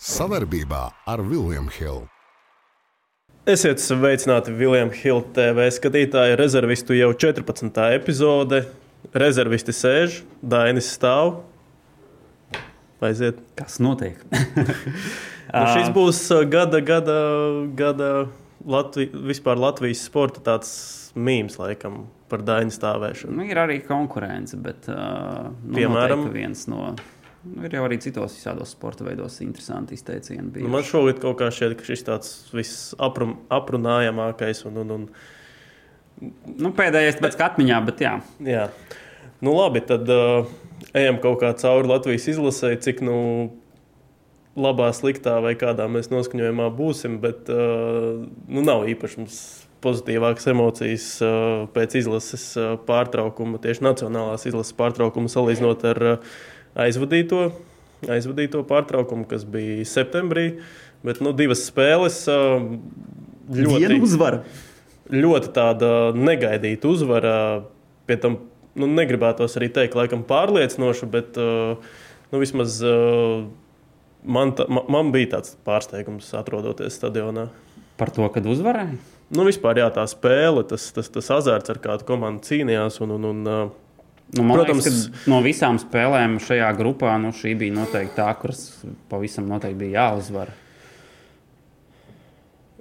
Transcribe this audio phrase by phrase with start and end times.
[0.00, 2.06] Savarbībā ar Vilniņu Hildu.
[3.44, 6.38] Esiet sveicināti Viljams Hilda TV skatītāji.
[6.40, 7.76] Rezervistu jau 14.
[7.98, 8.62] epizode.
[9.12, 11.42] Rezervisti sēž, Dainis stāv.
[13.04, 13.44] Aiziet.
[13.60, 14.16] Kas notiek?
[15.52, 17.20] nu, šis būs uh, gada, gada,
[17.76, 18.10] gada
[18.64, 20.72] Latvi, vispār Latvijas sporta tāds
[21.12, 23.36] mīmīms, laikam, par Dainu stāvēšanu.
[23.36, 26.30] Nu, ir arī konkurence, bet uh, nu, Piemēram?
[26.32, 26.94] viens no.
[27.40, 30.44] Nu, ir jau arī citos visādos sporta veidos interesanti izteicieni.
[30.44, 30.72] Nu, bijuši.
[30.72, 35.04] man šogad kaut kā šķiet, ka šis tāds visaprunājamākais un, un, un
[36.20, 38.18] Nu, pēdējais pēc atmiņā, bet jā.
[38.44, 38.66] Jā,
[39.44, 40.50] nu labi, tad uh,
[40.96, 43.16] ejam kaut kā cauri Latvijas izlasē, cik nu
[44.60, 48.20] labā, sliktā vai kādā mēs noskaņojumā būsim, bet uh,
[48.50, 49.40] nu, nav īpaši mums
[49.80, 56.34] pozitīvākas emocijas uh, pēc izlases uh, pārtraukuma, tieši nacionālās izlases pārtraukuma salīdzinot ar uh,
[56.78, 57.50] aizvadīto,
[58.10, 60.46] aizvadīto pārtraukumu, kas bija septembrī,
[61.06, 62.22] bet nu, divas spēles
[63.50, 64.42] ļoti Viena uzvara.
[65.10, 67.34] ļoti tāda negaidīta uzvara.
[68.06, 68.38] Pie tam
[68.78, 72.80] nu, negribētos arī teikt, laikam, pārliecinoša, bet nu, vismaz
[74.22, 77.48] man, ta, man, bija tāds pārsteigums, atrodoties stadionā.
[78.00, 78.96] Par to, kad uzvarēja.
[79.30, 82.98] Nu, vispār jā, tā spēle, tas, tas, tas azarts, ar kādu komandu cīnījās.
[83.04, 83.42] Un, un, un,
[84.36, 84.86] Nu, Protams.
[84.86, 88.64] Liekas, ka no visām spēlēm šajā grupā nu, šī bija noteikti tā, kuras
[89.10, 90.52] pavisam noteikti bija jāuzvar.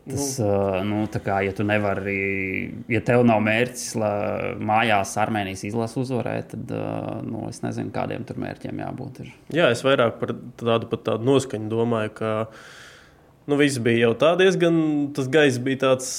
[0.09, 2.17] Tas, nu, nu, tā kā, ja tu nevari,
[2.89, 8.25] ja tev nav mērķis, lai mājās Armēnijas izlase uzvarētu, tad uh, nu, es nezinu, kādiem
[8.25, 9.21] tur mērķiem jābūt.
[9.25, 9.33] Ir.
[9.59, 12.33] jā, es vairāk par tādu, pat tādu noskaņu domāju, ka
[13.49, 14.79] nu, viss bija jau tā diezgan,
[15.17, 16.09] tas gaiss bija tāds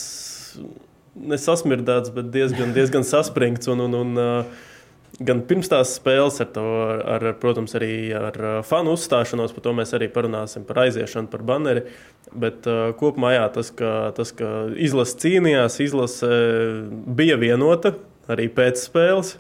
[1.19, 3.71] nesasmirdēts, bet diezgan, diezgan saspringts.
[3.73, 4.69] Un, un, un, uh,
[5.21, 6.67] Gan pirms tās spēles, ar to,
[7.17, 11.45] ar, protams, arī ar uh, fanu uzstāšanos, par to mēs arī parunāsim, par aiziešanu, par
[11.47, 11.85] banneri.
[12.33, 16.31] Bet uh, kopumā jā, tas, ka, tas, ka izlase cīnījās, izlase
[17.21, 17.95] bija vienota
[18.33, 19.37] arī pēc spēles.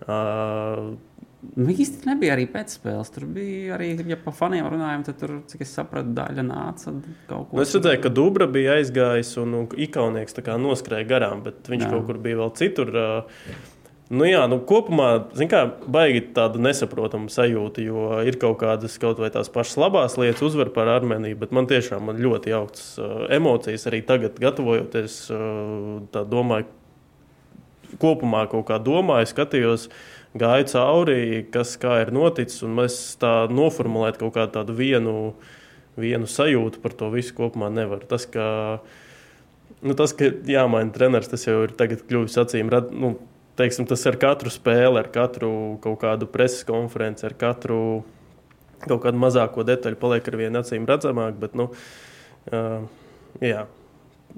[0.00, 0.96] Uh,
[1.40, 3.10] Nu, īsti nebija arī pēcspēles.
[3.14, 6.92] Tur bija arī, ja par faniem runājam, tad tur, cik es sapratu, daļa nāca
[7.30, 7.56] kaut ko.
[7.56, 11.92] Nu, es redzēju, ka Dubra bija aizgājis un, un Ikaunieks noskrēja garām, bet viņš Jā.
[11.94, 12.92] kaut kur bija vēl citur.
[12.92, 13.08] ā.
[14.10, 19.28] Nu, jā, nu, kopumā, kā, baigi tāda nesaprotama sajūta, jo ir kaut kādas kaut vai
[19.30, 23.86] tās pašas labās lietas, uzvar par Armēniju, bet man tiešām man ļoti jauks uh, emocijas
[23.86, 25.20] arī tagad, gatavojoties.
[25.30, 26.66] Uh, tā domāju,
[28.02, 29.86] kopumā kaut kā domāju, skatījos,
[30.42, 31.22] gāju cauri,
[31.54, 35.16] kas kā ir noticis, un mēs tā noformulēt kaut kādu tādu vienu,
[35.94, 38.02] vienu sajūtu par to visu kopumā nevar.
[38.10, 38.44] Tas, ka,
[39.86, 42.98] nu, tas, ka jāmaina treneris, tas jau ir tagad kļuvis acīm redzams.
[43.06, 43.18] Nu,
[43.60, 45.52] teiksim, tas ar katru spēli, ar katru
[45.84, 47.80] kaut kādu preses konferenci, ar katru
[48.86, 51.36] kaut kādu mazāko detaļu paliek ar vienu acīm redzamāk.
[51.40, 51.68] Bet, nu,
[52.52, 52.80] uh,
[53.44, 53.66] jā,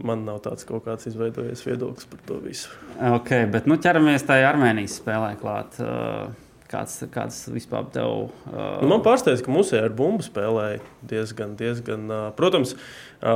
[0.02, 2.72] man nav tāds kaut kāds izveidojies viedoklis par to visu.
[3.18, 5.78] Okay, bet nu, ķeramies tajā Armēnijas spēlē klāt.
[5.82, 6.32] Uh,
[6.72, 8.30] Kāds, kāds vispār tev?
[8.48, 10.78] Uh, Nu, man pārsteidz, ka mūsu ar bumbu spēlēja
[11.10, 12.06] diezgan, diezgan.
[12.08, 12.72] ā, Protams,
[13.20, 13.34] ā,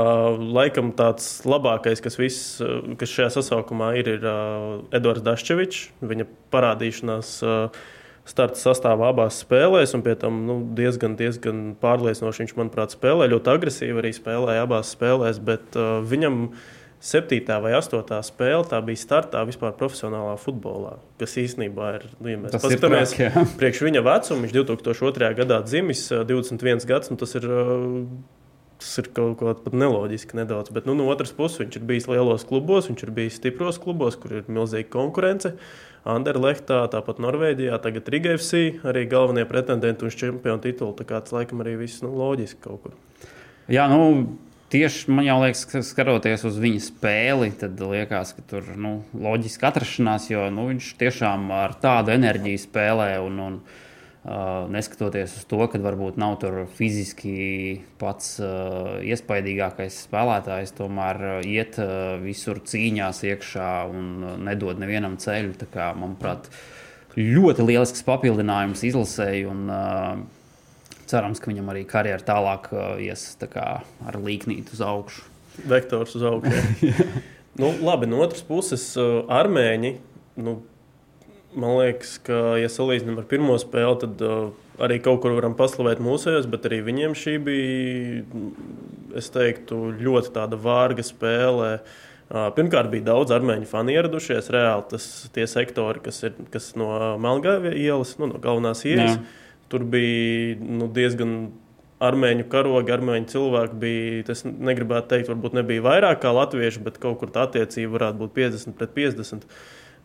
[0.57, 4.39] laikam tāds labākais, kas, viss, ā, kas šajā sasaukumā ir, ir ā,
[4.97, 5.91] Edvards Daščevičs.
[6.01, 7.59] Viņa parādīšanās ā,
[8.27, 13.29] starta sastāvā abās spēlēs, un pie tam nu, diezgan, diezgan pārliecinoši viņš, manuprāt, spēlē.
[13.35, 16.47] Ļoti agresīvi arī spēlēja abās spēlēs, bet ā, viņam
[17.03, 22.41] septītā vai astotā spēle tā bija startā vispār profesionālā futbolā, kas īstenībā ir, nu, ja
[22.41, 23.33] mēs Tas paskatāmies jā.
[23.61, 25.31] priekš viņa vecuma, viņš 2002.
[25.43, 27.53] gadā dzimis, ā, 21 gads, un tas ir.
[28.77, 30.69] Tas ir kaut kā pat neloģiski nedaudz.
[30.69, 34.19] Bet nu, no otras puses, viņš ir bijis lielos klubos, viņš ir bijis stipros klubos,
[34.21, 35.55] kur ir milzīga konkurence.
[36.05, 40.93] Anderlechtā, tāpat Norvēģijā, tagad Rigēvsī, arī galvenie pretendenti uz čempionu titulu.
[40.99, 42.99] Tā kā tas laikam arī viss nu, loģiski kaut kur.
[43.73, 44.37] Jā, nu,
[44.77, 48.99] tieši man jau liekas, ka skatoties uz viņa spēli, tad liekas, ka tur ir nu,
[49.17, 53.09] loģiski atrašanās, jo nu, viņš tiešām ar tādu enerģiju spēlē.
[53.25, 60.77] Un, un, uh, neskatoties uz to, ka varbūt nav tur fiziski pats uh, iespaidīgākais spēlētājs,
[60.77, 65.57] tomēr uh, iet uh, visur cīņās iekšā un uh, nedod nevienam ceļu.
[65.63, 66.51] Tā Kā, manuprāt,
[67.17, 69.49] ļoti lielisks papildinājums izlasēji.
[69.51, 70.36] Un, uh,
[71.07, 73.67] Cerams, ka viņam arī karjerā tālāk uh, ies tā kā,
[74.07, 75.27] ar līknīti uz augšu.
[75.71, 76.93] Vektors uz augšu.
[77.61, 79.07] nu, labi, no otras puses, ā,
[79.39, 79.93] armēņi.
[80.43, 80.59] Nu,
[81.57, 84.51] man liekas, ka, ja salīdzinām ar pirmo spēli, tad uh,
[84.83, 88.43] arī kaut kur varam paslavēt mūsējos, bet arī viņiem šī bija,
[89.17, 91.71] es teiktu, ļoti tāda vārga spēle.
[91.79, 94.49] Uh, Pirmkārt, bija daudz armēņu fani ieradušies.
[94.51, 95.05] Reāli tas
[95.35, 96.89] tie sektori, kas ir kas no
[97.23, 99.15] Melngājas ielas, nu, no galvenās ielas.
[99.15, 99.45] Jā.
[99.73, 101.33] Tur bija nu, diezgan
[102.07, 107.19] armēņu karogi, armēņu cilvēki bija, tas negribētu teikt, varbūt nebija vairāk kā latvieši, bet kaut
[107.23, 109.49] kur tā attiecība varētu būt 50 pret 50.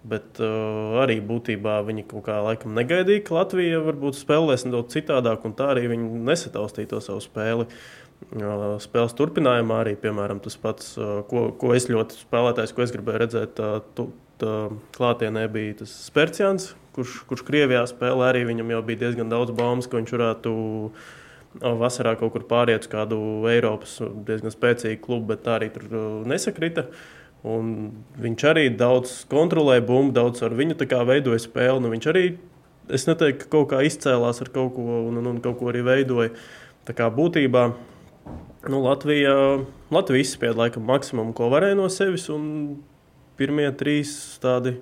[0.02, 5.44] Bet uh, arī būtībā viņi kaut kā laikam negaidīja, ka Latvija varbūt spēlēs nedaudz citādāk,
[5.46, 7.68] un tā arī viņi nesataustīja to savu spēli.
[8.32, 12.96] Uh, spēles turpinājumā arī, piemēram, tas pats, uh, ko, ko es ļoti spēlētājs, ko es
[12.96, 14.08] gribēju redzēt, uh, tu,
[14.96, 18.32] klātienē bija tas Spērcians, kurš, kurš Krievijā spēlē.
[18.32, 20.54] Arī viņam jau bija diezgan daudz baumas, ka viņš varētu
[21.60, 23.18] vasarā kaut kur pāriet uz kādu
[23.52, 23.98] Eiropas
[24.28, 25.88] diezgan spēcīgu klubu, bet tā arī tur
[26.30, 26.88] nesakrita.
[27.48, 27.92] Un
[28.22, 30.78] viņš arī daudz kontrolēja bumbu, daudz ar viņu
[31.10, 31.82] veidoja spēli.
[31.82, 32.26] Nu, viņš arī,
[32.90, 35.82] es neteiktu, ka kaut kā izcēlās ar kaut ko un, un, un kaut ko arī
[35.82, 36.36] veidoja.
[36.86, 37.72] Tā kā būtībā
[38.70, 39.34] nu, Latvija,
[39.92, 42.30] Latvija izspieda laikam maksimumu, ko varēja no sevis.
[43.42, 44.76] Pirmie trīs tādi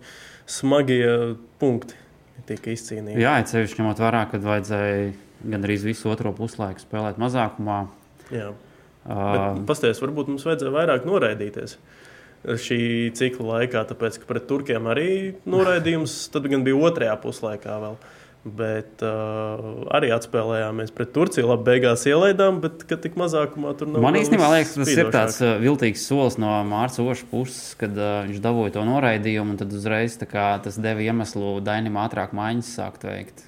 [0.49, 1.95] smagie punkti
[2.49, 3.21] tika izcīnīti.
[3.23, 5.11] Jā, ceļš ņemot vērā, kad vajadzēja
[5.47, 7.83] gandrīz visu otro puslaiku spēlēt mazākumā.
[8.33, 8.51] Jā.
[9.09, 11.77] Uh, Pastāstiet, varbūt mums vajadzēja vairāk noraidīties.
[11.77, 12.09] Uh,
[12.59, 12.79] šī
[13.17, 15.09] cikla laikā, tāpēc ka pret turkiem arī
[15.49, 17.79] noraidījums gan bija otrajā puslaikā.
[17.83, 17.97] Vēl.
[18.39, 21.43] Bet uh, arī atspēlējāmies pret Turciju.
[21.49, 23.99] Labi, beigās ielaidām, bet tik mazākumā tur nav.
[24.05, 28.21] Man īstenībā liekas, tas ir tāds uh, viltīgs solis no Mārcis Ošas puses, kad uh,
[28.29, 33.03] viņš dabūja to noraidījumu, un tad uzreiz kā, tas deva iemeslu Dainam ātrāk maiņas sākt
[33.09, 33.43] veikt.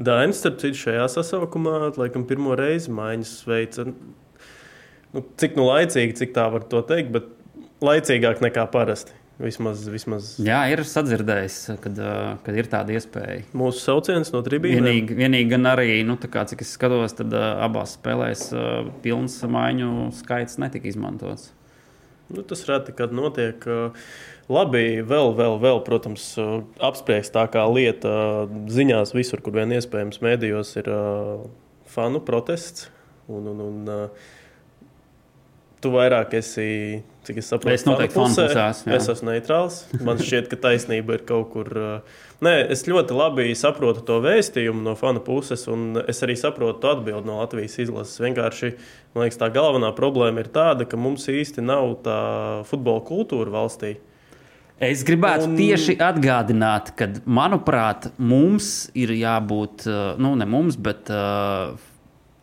[0.00, 3.86] Dainis, starp citu, šajā sasaukumā, laikam, pirmo reizi maiņas veica.
[5.14, 7.30] Nu, cik nu laicīgi, cik tā var teikt, bet
[7.84, 9.19] laicīgāk nekā parasti.
[9.40, 10.34] Vismaz, vismaz.
[10.44, 12.00] Jā, ir sadzirdējis, kad,
[12.44, 13.46] kad ir tāda iespēja.
[13.56, 14.84] Mūsu sauciens no tribīniem.
[14.84, 18.50] Vienīgi, vienīgi gan arī, nu, kā, cik es skatos, tad abās spēlēs
[19.00, 21.48] pilns maiņu skaits netika izmantots.
[22.30, 23.64] Nu, tas reti, kad notiek.
[24.50, 26.26] Labi, vēl, vēl, vēl protams,
[26.82, 28.12] apspriestākā lieta
[28.70, 30.90] ziņās visur, kur vien iespējams, mēdījos ir
[31.90, 32.90] fanu protests.
[33.30, 33.90] Un, un, un,
[35.80, 36.68] tu vairāk esi
[37.20, 38.66] Cik es saprotu, es noteikti pusē, jā.
[38.96, 39.82] es esmu neitrāls.
[40.00, 41.68] Man šķiet, ka taisnība ir kaut kur.
[42.40, 47.28] Nē, es ļoti labi saprotu to vēstījumu no fanu puses, un es arī saprotu atbildi
[47.28, 48.22] no Latvijas izlases.
[48.24, 48.72] Vienkārši
[49.12, 52.20] man liekas, tā galvenā problēma ir tāda, ka mums īsti nav tā
[52.70, 53.98] futbola kultūra valstī.
[54.80, 55.58] Es gribētu un...
[55.60, 59.84] tieši atgādināt, ka, manuprāt, mums ir jābūt,
[60.16, 61.76] nu, ne mums, bet uh,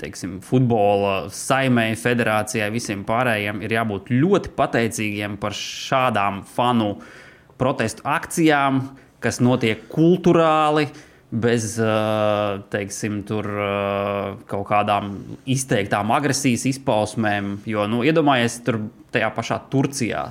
[0.02, 6.96] teiksim, futbola saimē, federācijai, visiem pārējiem ir jābūt ļoti pateicīgiem par šādām fanu
[7.58, 8.82] protestu akcijām,
[9.24, 10.90] kas notiek kultūrāli.
[11.28, 11.74] Bez
[12.72, 13.50] teiksim, tur,
[14.48, 15.10] kaut kādām
[15.44, 17.58] izteiktām agresijas izpausmēm.
[17.68, 18.78] Jo, nu, iedomājieties, tur
[19.12, 20.22] tajā pašā Turcijā,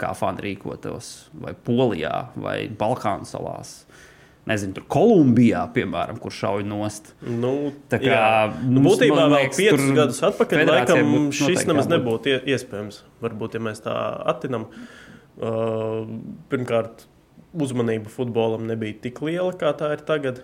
[0.00, 3.84] kā fani rīkotos, vai Polijā, vai Balkānu salās
[4.48, 7.12] nezinu, tur Kolumbijā, piemēram, kur šauj nost.
[7.24, 8.20] Nu, tā kā
[8.64, 13.02] nu, būtībā vēl liekas, piecus gadus atpakaļ, laikam šis nemaz nebūtu iespējams.
[13.24, 13.96] Varbūt, ja mēs tā
[14.32, 14.68] attinam,
[15.40, 16.06] uh,
[16.52, 17.04] pirmkārt,
[17.50, 20.42] uzmanība futbolam nebija tik liela, kā tā ir tagad.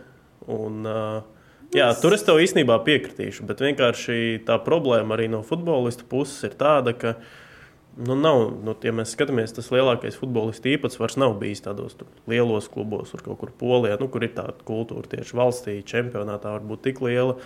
[0.50, 6.06] Un, uh, jā, tur es tev īstenībā piekritīšu, bet vienkārši tā problēma arī no futbolista
[6.08, 7.34] puses ir tāda, ka uh,
[7.96, 11.96] Nu, nav, nu, ja mēs skatāmies, tas lielākais futbolistu īpatsvars nav bijis tādos
[12.28, 16.66] lielos klubos, kur kaut kur Polijā, nu, kur ir tāda kultūra tieši valstī, čempionātā var
[16.66, 17.38] būt tik liela.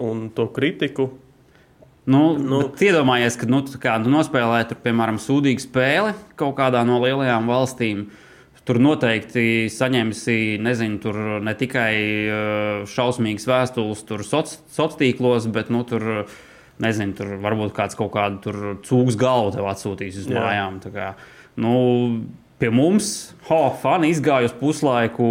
[0.00, 1.10] Un to kritiku
[2.08, 6.96] Nu, nu, iedomājies, ka nu, kā, nu, nospēlē tur, piemēram, sūdīgu spēli kaut kādā no
[7.02, 8.06] lielajām valstīm.
[8.64, 16.06] Tur noteikti saņemsi nezinu, tur ne tikai uh, šausmīgas vēstules sociālos tīklos, bet nu, tur
[16.22, 16.38] uh,
[16.82, 18.54] nezinu, tur varbūt kāds kaut kādu
[18.86, 20.40] cūgas galvu tev atsūtīs uz Jā.
[20.40, 20.78] mājām.
[20.94, 21.12] Kā,
[21.60, 21.74] nu,
[22.60, 25.28] pie mums, ho, fani izgāja uz puslaiku.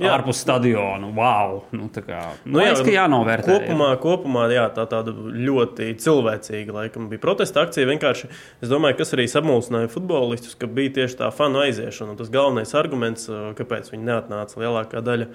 [0.00, 0.14] Jā.
[0.16, 1.10] Ārpus stadiona.
[1.12, 1.58] Wow.
[1.76, 3.52] Nu, kā, nu, nu, jā, liekas, jānovērtē.
[3.52, 4.00] Kopumā, jā.
[4.00, 7.88] kopumā jā, tā tāda ļoti cilvēcīga laikam, bija protesta akcija.
[7.90, 12.14] Vienkārši es domāju, kas arī samulsināja futbolistus, ka bija tieši tā fanu aiziešana.
[12.14, 13.28] Un tas galvenais arguments,
[13.58, 15.28] kāpēc viņi neatnāca lielākā daļa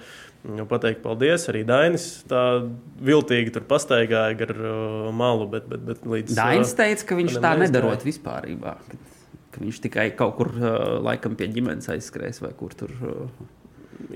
[0.46, 1.48] Nu, pateikt paldies.
[1.50, 2.42] Arī Dainis tā
[3.02, 5.48] viltīgi tur pastaigāja gar uh, malu.
[5.50, 8.46] Bet, bet, bet līdz, Dainis teica, ka viņš tā nedarot vispār.
[8.62, 8.76] Ka,
[9.54, 12.94] ka viņš tikai kaut kur uh, laikam pie ģimenes aizskrēs vai kur tur.
[13.00, 13.48] Uh,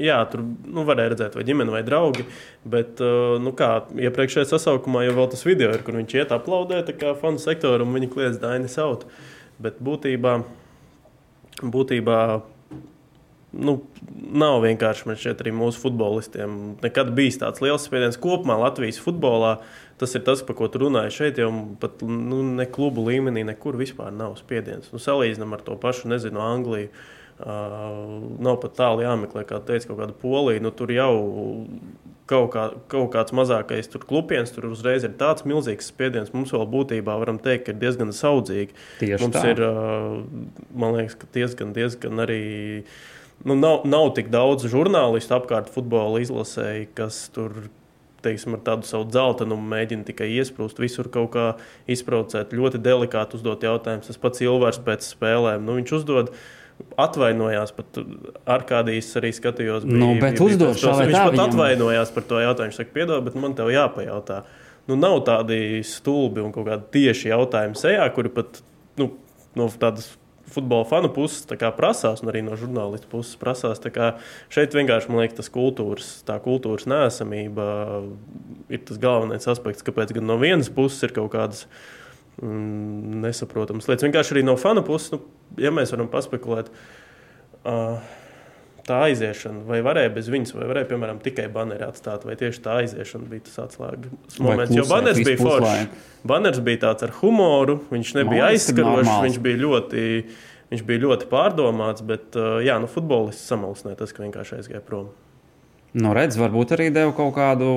[0.01, 2.27] Jā, tur nu, varēja redzēt, vai ģimene vai draugi.
[2.69, 6.83] Bet, uh, nu, kā iepriekšējā sasaukumā jau tas video ir, kur viņš iet aplaudē,
[7.21, 9.07] fanu sektoru un viņa kliedz Daini saut.
[9.61, 10.39] Bet būtībā,
[11.61, 12.21] būtībā
[13.53, 13.77] nu,
[14.31, 16.57] nav vienkārši man šķiet, arī mūsu futbolistiem.
[16.85, 19.59] Nekad bijis tāds liels spiediens kopumā Latvijas futbolā.
[20.01, 23.77] Tas ir tas, par ko tu runāji šeit, jau pat nu, ne klubu līmenī, nekur
[23.81, 24.89] vispār nav spiediens.
[24.95, 26.89] Nu, salīdzinām ar to pašu, nezinu, Angliju.
[27.41, 30.61] Uh, nav pat tālu jāmeklē, kā teica, kaut kāda polija.
[30.61, 31.15] Nu, tur jau
[32.31, 36.35] kaut, kā, kaut kāds mazākais tur klupiens, tur uzreiz ir tāds milzīgs spiediens.
[36.37, 38.77] Mums vēl būtībā varam teikt, ka ir diezgan saudzīgi.
[39.01, 39.47] Tieši Mums tā.
[39.55, 40.21] ir, uh,
[40.85, 42.45] man liekas, ka diezgan, diezgan arī.
[43.41, 47.71] Nu, nav, nav tik daudz žurnālistu apkārt futbola izlasēji, kas tur
[48.25, 51.47] teiksim, ar tādu savu dzeltenumu mēģina tikai iesprūst, visur kaut kā
[51.91, 54.11] izprovocēt, ļoti delikāti uzdot jautājumus.
[54.11, 55.65] Tas pats Ilvars pēc spēlēm.
[55.67, 56.35] Nu, viņš uzdod
[56.99, 57.73] atvainojās.
[57.77, 58.01] Pat
[58.47, 59.85] Arkādijas arī skatījos.
[59.85, 62.71] Nu, bet uzdod tas- šā vai Viņš tā pat viņam- atvainojās par to jautājumu.
[62.71, 64.43] Viņš saka, piedod, bet man tev jāpajautā.
[64.89, 68.61] Nu, nav tādi stulbi un kaut kādi tieši jautājumi sejā, kuri pat
[68.97, 69.13] nu,
[69.55, 70.17] no tādas
[70.51, 73.79] futbola fanu puses prasās, un arī no žurnālistu puses prasās.
[74.51, 78.11] Šeit vienkārši man liekas, tas kultūras, tā kultūras nēsamība
[78.69, 81.67] ir tas galvenais aspekts, kāpēc gan no vienas puses ir kaut kādas
[82.41, 84.07] nesaprotamas lietas.
[84.07, 85.21] Vienkārši arī no fanu puses, nu,
[85.61, 86.71] ja mēs varam paspekulēt,
[87.63, 88.01] uh,
[88.91, 92.79] tā aiziešana, vai varēja bez viņas, vai varēja, piemēram, tikai baneri atstāt, vai tieši tā
[92.83, 94.77] aiziešana bija tas atslēgas moments.
[94.77, 96.07] Jo baners bija foršs.
[96.27, 100.07] Banners bija tāds ar humoru, viņš nebija liekas, ka aizskarošs, viņš bija ļoti.
[100.71, 105.09] Viņš bija ļoti pārdomāts, bet uh, jā, nu, futbolists samalsnēja tas, ka vienkārši aizgāja prom.
[105.99, 107.73] Nu, redz, varbūt arī deva kaut kādu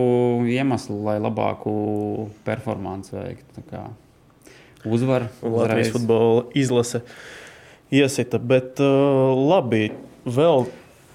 [0.46, 1.74] iemeslu, lai labāku
[2.46, 3.63] performanci veiktu.
[4.84, 7.02] Tā kā Uzvar Un Latvijas futbola izlase
[7.94, 8.40] iesita.
[8.40, 9.92] Bet uh, labi,
[10.25, 10.68] vēl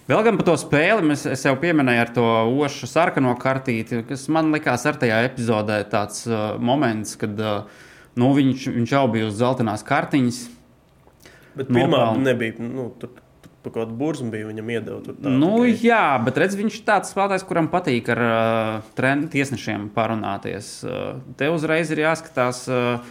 [0.09, 2.23] Vēl gan par to spēli mēs, es jau pieminēju ar to
[2.65, 7.67] ošu sarkano kartīti, kas man likās ar tajā epizodē tāds uh, moments, kad uh,
[8.17, 10.39] nu, viņš, viņš jau bija uz zeltainās kartiņas.
[11.59, 12.25] Bet pirmā Nopelna.
[12.25, 12.57] nebija.
[12.57, 15.03] Nu, tur pa kaut kādu burbuļu bija viņam iedeva.
[15.05, 15.85] tur tā, Nu, tikai.
[15.91, 20.73] jā, bet redz, viņš ir tāds spēlētājs, kuram patīk ar uh, tiesnešiem parunāties.
[20.89, 23.03] Uh, te uzreiz ir jāskatās, uh,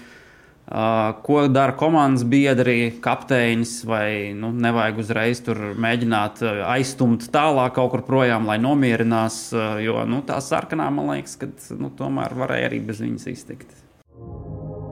[1.23, 7.93] ko dara komandas biedri, kapteinis, vai nu, nevajag uzreiz tur mēģināt uh, aizstumt tālāk kaut
[7.93, 9.39] kur projām, lai nomierinās.
[9.55, 11.47] Uh, jo nu, tā sarkanā, man liekas, ka
[11.79, 13.71] nu, tomēr varēja arī bez viņas iztikt.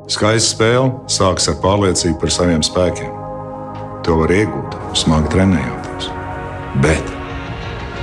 [0.08, 3.12] Skaista spēle sākas ar pārliecību par saviem spēkiem.
[4.08, 6.12] To var iegūt, smagi trenējoties.
[6.86, 7.16] Bet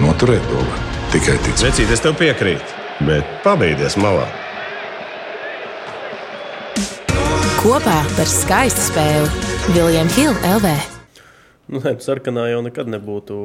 [0.02, 1.68] noturēt to var tikai ticēt.
[1.70, 4.26] Vecīt, es tev piekrītu, bet pabeigties malā.
[7.62, 9.28] Kopā par skaistu spēli
[9.70, 10.70] Viljams Hilde LV.
[11.70, 13.36] Nu, nē, sarkanā jau nekad nebūtu.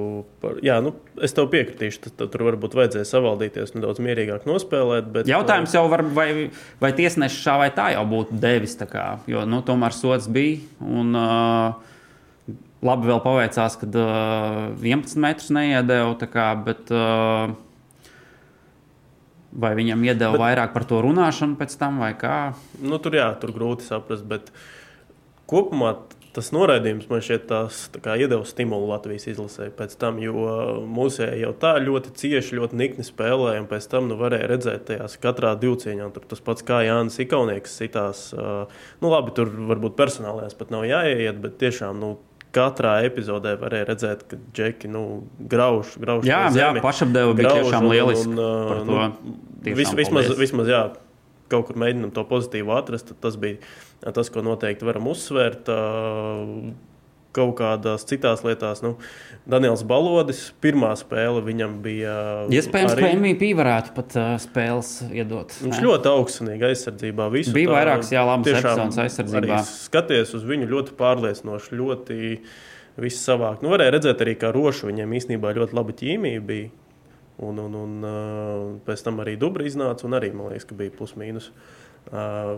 [0.42, 0.56] Par...
[0.66, 2.00] Jā, nu, es tev piekritīšu.
[2.08, 5.12] Tad, tad tur varbūt vajadzēja savaldīties, nedaudz mierīgāk nospēlēt.
[5.14, 6.48] Bet, Jautājums jau var, vai,
[6.82, 8.74] vai tiesnesis šā vai tā jau būtu devis.
[8.80, 10.66] tā Kā, jo nu, tomēr sots bija.
[10.82, 12.58] Un, uh,
[12.90, 16.18] labi vēl paveicās, kad uh, 11 metrus neiedēva.
[16.18, 17.54] tā Kā, bet, uh,
[19.58, 22.38] vai viņam iedeva bet, vairāk par to runāšanu pēc tam, vai kā?
[22.82, 24.28] Nu, tur, jā, tur grūti saprast.
[24.30, 24.52] Bet
[25.50, 25.96] kopumā
[26.38, 29.72] tas noraidījums man šķiet tās, tā iedeva stimulu Latvijas izlasē.
[29.74, 30.46] Pēc tam, jo
[30.86, 35.18] mūsēji jau tā ļoti cieši, ļoti nikni spēlēja, un pēc tam nu, varēja redzēt tajās
[35.24, 36.12] katrā divcīņā.
[36.14, 38.28] Tur tas pats kā Jānis Ikaunieks sitās.
[38.38, 41.98] Nu, labi, tur varbūt personālajās pat nav jāiet, bet tiešām.
[41.98, 42.14] Nu,
[42.58, 45.04] Katrā epizodē varēja redzēt, ka džeki nu,
[45.54, 48.32] grauž, grauž Jā, jā pašapdeva bija tiešām un- lieliski.
[48.34, 50.82] un, uh, to nu, tiešām vis, vismaz, vismaz jā,
[51.54, 53.14] kaut kur mēģinām to pozitīvu atrast.
[53.24, 53.62] Tas bija
[54.14, 55.70] tas, ko noteikti varam uzsvērt.
[55.70, 56.74] ā,
[57.36, 58.94] Kaut kādās citās lietās, nu,
[59.50, 62.14] Daniels Balodis, pirmā spēle viņam bija.
[62.54, 65.54] Iespējams, arī- ka MVP varētu pat uh, spēles iedot.
[65.66, 65.86] Viņš ne?
[65.86, 67.28] ļoti augstsinīgi aizsardzībā.
[67.34, 69.62] Visu Bija tā- vairākas, jā, labas epizodes aizsardzībā.
[69.68, 72.20] Skaties uz viņu ļoti pārliecinoši, ļoti
[72.98, 73.62] viss savāk.
[73.62, 76.72] Nu, varēja redzēt arī, kā roša viņiem īstenībā ļoti laba ķīmija bija.
[77.38, 81.52] Un, un, un pēc tam arī dubra iznāca, un arī, man liekas, ka bija plus-mínus.
[81.52, 81.87] Uh,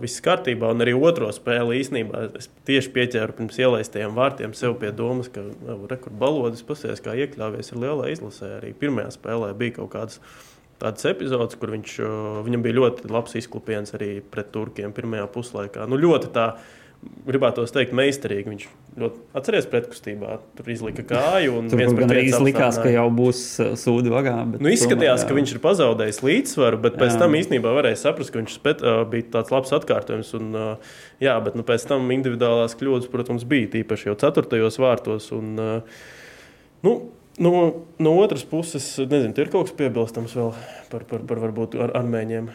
[0.01, 4.91] viss kārtībā, un arī otro spēli īstenībā es tieši pieķēru pirms ielaistajiem vārtiem sev pie
[4.93, 5.41] domas, ka
[5.89, 8.57] rekords pasies, kā iekļāvies ir lielā izlasē.
[8.59, 10.21] Arī pirmajā spēlē bija kaut kādas
[10.79, 15.87] tādas epizodes, kur viņš, uh, viņam bija ļoti labs izklupiens arī pret turkiem pirmajā puslaikā.
[15.89, 16.53] Nu, ļoti tā,
[16.99, 18.51] gribētu teikt, meistarīgi.
[18.51, 18.65] Viņš
[18.99, 24.35] ļoti atceries pretkustībā, tur izlika kāju Tur arī likās, ka jau būs uh, sūdi vagā.
[24.55, 25.37] Nu, izskatījās, tomēr, ka jā.
[25.39, 27.19] viņš ir pazaudējis līdzsvaru, bet pēc Jā.
[27.23, 30.33] tam īstenībā varēja saprast, ka viņš spēt, uh, bija tāds labs atkārtojums.
[30.39, 35.29] Un, uh, jā, bet nu, pēc tam individuālās kļūdas, protams, bija tīpaši jau ceturtajos vārtos.
[35.37, 36.03] Un, uh,
[36.87, 36.97] nu,
[37.39, 37.53] no,
[38.01, 40.51] no otras puses, nezinu, ir kaut kas piebilstams vēl
[40.91, 42.51] par, par, par varbūt ar armēņiem.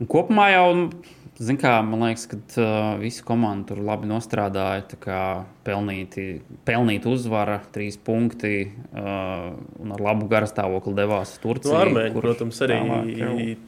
[0.00, 0.66] Un Kopumā jau,
[1.40, 4.86] zin kā, man liekas, ka uh, visi komandi tur labi nostrādāja.
[4.92, 5.20] tā kā
[5.66, 11.74] Pelnīti, pelnīt uzvara, trīs punkti uh, un ar labu garastāvokli devās uz Turciju.
[11.74, 13.66] Nu, armēņi, kur protams, arī, tālāk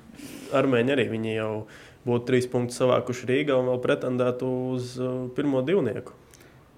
[0.63, 1.53] armēņi arī viņi jau
[2.07, 6.17] būtu trīs punktus savākuši Rīgā un vēl pretendētu uz uh, pirmo divnieku.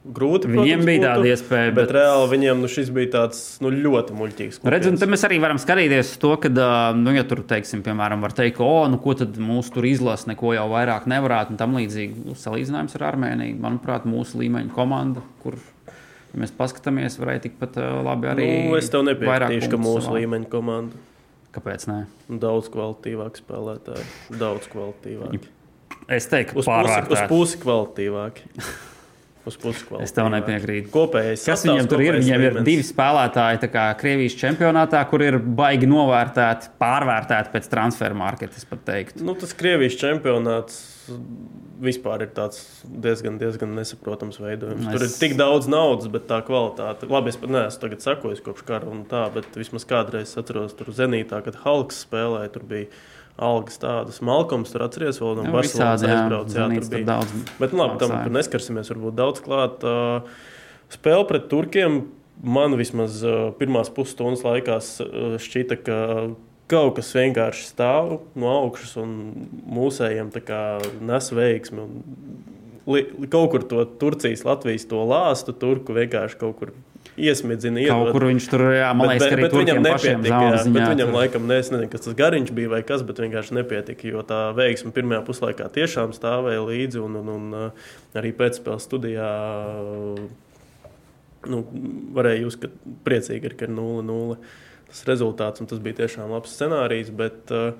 [0.04, 0.50] Grūti.
[0.50, 3.70] Viņiem protams, bija būtu, tāda iespēja, Bet, bet reāli viņiem nu, šis bija tāds nu,
[3.72, 4.60] ļoti muļķīgs.
[4.74, 6.50] Redz, mēs arī varam skatīties uz to, ka,
[6.98, 10.52] nu, ja tur, teiksim, piemēram, var teikt, oh, nu, ko tad mūsu tur izlasa, neko
[10.56, 13.56] jau vairāk nevarētu, un tam līdzīgi nu, salīdzinājums ar Armēniju.
[13.64, 15.56] Manuprāt, mūsu līmeņa komanda, kur
[15.88, 18.48] ja mēs paskatāmies, varēja tikpat labi arī.
[18.68, 21.02] Nu, es tev vairāk nepiekritīšu, ka mūsu savā- līmeņa komanda
[21.54, 22.00] Kāpēc ne?
[22.42, 24.06] daudz kvalitīvāk spēlētāji.
[24.40, 25.46] Daudz kvalitīvāk.
[26.10, 28.42] Es teiktu, Uz ka pusi, uz pusi kvalitīvāk.
[29.44, 30.06] Uz pusi kvalitīvāk.
[30.06, 30.88] Es tev nepiekrītu.
[30.94, 32.16] Kopējais Kas viņiem tur ir?
[32.16, 33.68] Viņiem ir divi spēlētāji
[34.00, 38.64] Krievijas čempionātā, kur ir baigi novērtēti, pārvērtēti pēc transferu marketa.
[39.20, 40.80] Nu, tas Krievijas čempionāts
[41.84, 44.86] vispār ir tāds diezgan, diezgan nesaprotams veidojums.
[44.86, 44.94] Es...
[44.94, 47.08] Tur ir tik daudz naudas, bet tā kvalitāte.
[47.10, 50.92] Labi, es pat neesmu tagad sakojis kopš kara un tā, bet vismaz kādreiz atceros, tur
[50.96, 52.88] Zenītā, kad Halks spēlēja, tur bija
[53.40, 54.20] algas tādas.
[54.24, 56.18] Malkoms tur atceries vēl no Barcelonas visādi, jā,
[56.78, 58.90] tur bija daudz Bet, nu, labi, tam tur neskarsimies.
[58.94, 59.82] Varbūt daudz klāt.
[59.82, 60.28] Uh,
[60.94, 62.04] Spēle pret turkiem
[62.44, 65.98] man vismaz uh, pirmās pusstundas laikā uh, šķita, ka
[66.70, 69.10] kaut kas vienkārši stāv no augšas un
[69.74, 70.30] mūsējiem
[71.04, 71.84] nes veiksmi.
[71.84, 76.72] Un li- kaut kur to Turcijas, Latvijas to lāstu, turku vienkārši kaut kur
[77.20, 77.82] iesmidzina.
[77.88, 80.22] Kaut kur viņš tur, jā, man liekas, ka arī bet viņam nepietika.
[80.24, 80.88] Jā, zaunas bet ziņā.
[80.94, 84.08] viņam tur- laikam, ne, es nezinu, kas tas gariņš bija vai kas, bet vienkārši nepietika.
[84.10, 87.02] Jo tā veiksme pirmajā puslaikā tiešām stāvēja līdzi.
[87.04, 87.86] Un, un, un uh,
[88.18, 90.18] arī pēcspēles studijā uh,
[91.52, 91.62] nu,
[92.16, 92.72] varēja jūs, ka
[93.06, 94.36] priecīgi ir, ka ir 0-0
[94.88, 95.60] tas rezultāts.
[95.62, 97.10] Un tas bija tiešām labs scenārijs.
[97.14, 97.72] Bet uh,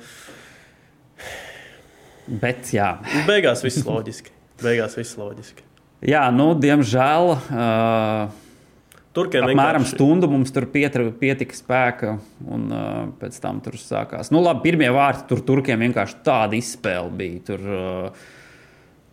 [2.27, 2.95] Bet, jā.
[3.29, 4.31] beigās viss loģiski.
[4.63, 5.63] Beigās viss loģiski.
[6.09, 7.35] jā, nu, diemžēl.
[7.51, 8.44] Uh,
[9.15, 12.17] Turkiem Apmēram vienkārši- stundu mums tur pietra, pietika spēka,
[12.51, 14.33] un uh, pēc tam tur sākās.
[14.35, 17.43] Nu, labi, pirmie vārti tur turkiem vienkārši tāda izspēle bija.
[17.47, 18.25] Tur uh,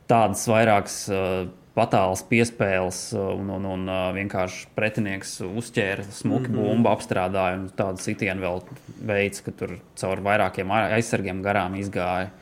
[0.09, 1.45] tādas vairākas uh,
[1.77, 6.57] patālas piespēles, uh, un, un, un uh, vienkārši pretinieks uzķēra smuki mm.
[6.57, 6.73] -hmm.
[6.73, 8.65] bumbu, apstrādāja, un tādu sitienu vēl
[9.05, 12.33] veids, ka tur caur vairākiem aizsargiem garām izgāja.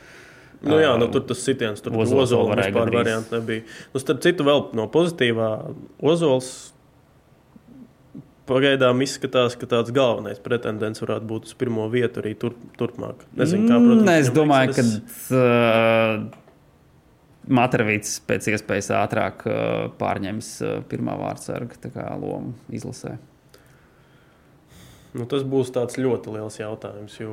[0.64, 3.64] Nu, jā, nu, tur tas sitiens, tur Ozols varēja vispār variantu nebija.
[3.94, 5.54] Nu, starp citu, vēl no pozitīvā
[6.04, 6.74] Ozols
[8.50, 13.24] pagaidām izskatās, ka tāds galvenais pretendents varētu būt uz pirmo vietu arī tur, turpmāk.
[13.40, 15.32] Nezinu, kā, protams, Mm, es domāju, ka veiksies.
[15.38, 16.46] uh,
[17.50, 21.80] Matravīts pēc iespējas ātrāk uh, pārņems uh, pirmā vārdsarga
[22.22, 23.16] lomu izlasē.
[25.18, 27.16] Nu, tas būs ļoti liels jautājums.
[27.18, 27.32] Jo,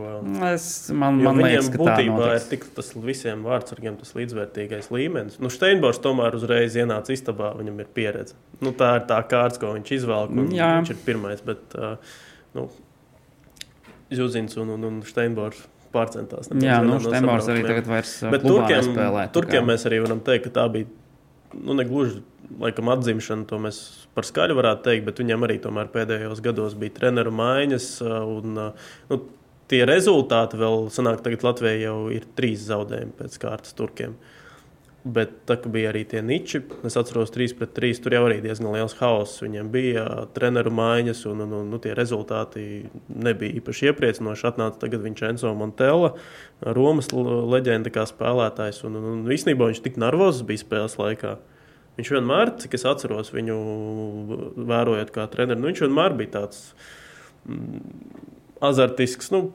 [0.48, 5.36] Es, man, jo man liekas, ka būtībā ir tik tas visiem vārdsargiem tas līdzvērtīgais līmenis.
[5.44, 8.38] Nu, Steinbors tomēr uzreiz ienāca istabā, viņam ir pieredze.
[8.64, 10.48] Nu, tā ir tā kārta, ko viņš izvēlēja.
[10.56, 10.72] Jā.
[10.80, 11.76] Viņš ir pirmais, bet
[12.56, 12.70] nu,
[14.16, 15.60] Zuzins un, un, un Steinbors
[15.92, 16.48] pārcentās.
[16.62, 19.26] Jā, nu, Steinbors arī tagad vairs Bet turkiem, nespēlē.
[19.28, 20.88] tā turkiem mēs arī varam teikt, ka tā bija
[21.62, 22.20] nu, ne gluži
[22.60, 23.46] laikam, atzimšana.
[23.50, 23.80] To mēs
[24.16, 27.88] par skaļu varētu teikt, bet viņam arī tomēr pēdējos gados bija treneru maiņas.
[28.04, 29.20] uh, Un, uh, nu,
[29.70, 34.16] tie rezultāti vēl sanāk, tagad Latvijai jau ir trīs zaudējumi pēc kārtas turkiem.
[35.06, 37.98] Bet tā bija arī tie niči, es atceros, 3 pret 3.
[38.02, 39.38] Tur jau arī diezgan liels haoss.
[39.44, 42.64] Viņiem bija treneru maiņas, un, un, un nu, tie rezultāti
[43.06, 44.48] nebija īpaši iepriecinoši.
[44.50, 46.16] Atnāca tagad Vincenzo Montella,
[46.74, 48.82] Romas leģenda kā spēlētājs.
[48.88, 51.36] Un, un, un īstenībā viņš tik nervozs bija spēles laikā.
[52.00, 53.60] Viņš vienmēr, cik es atceros viņu,
[54.68, 56.64] vērojot kā treneris, nu, viņš vienmēr bija tāds
[58.64, 59.50] azartisks, nu,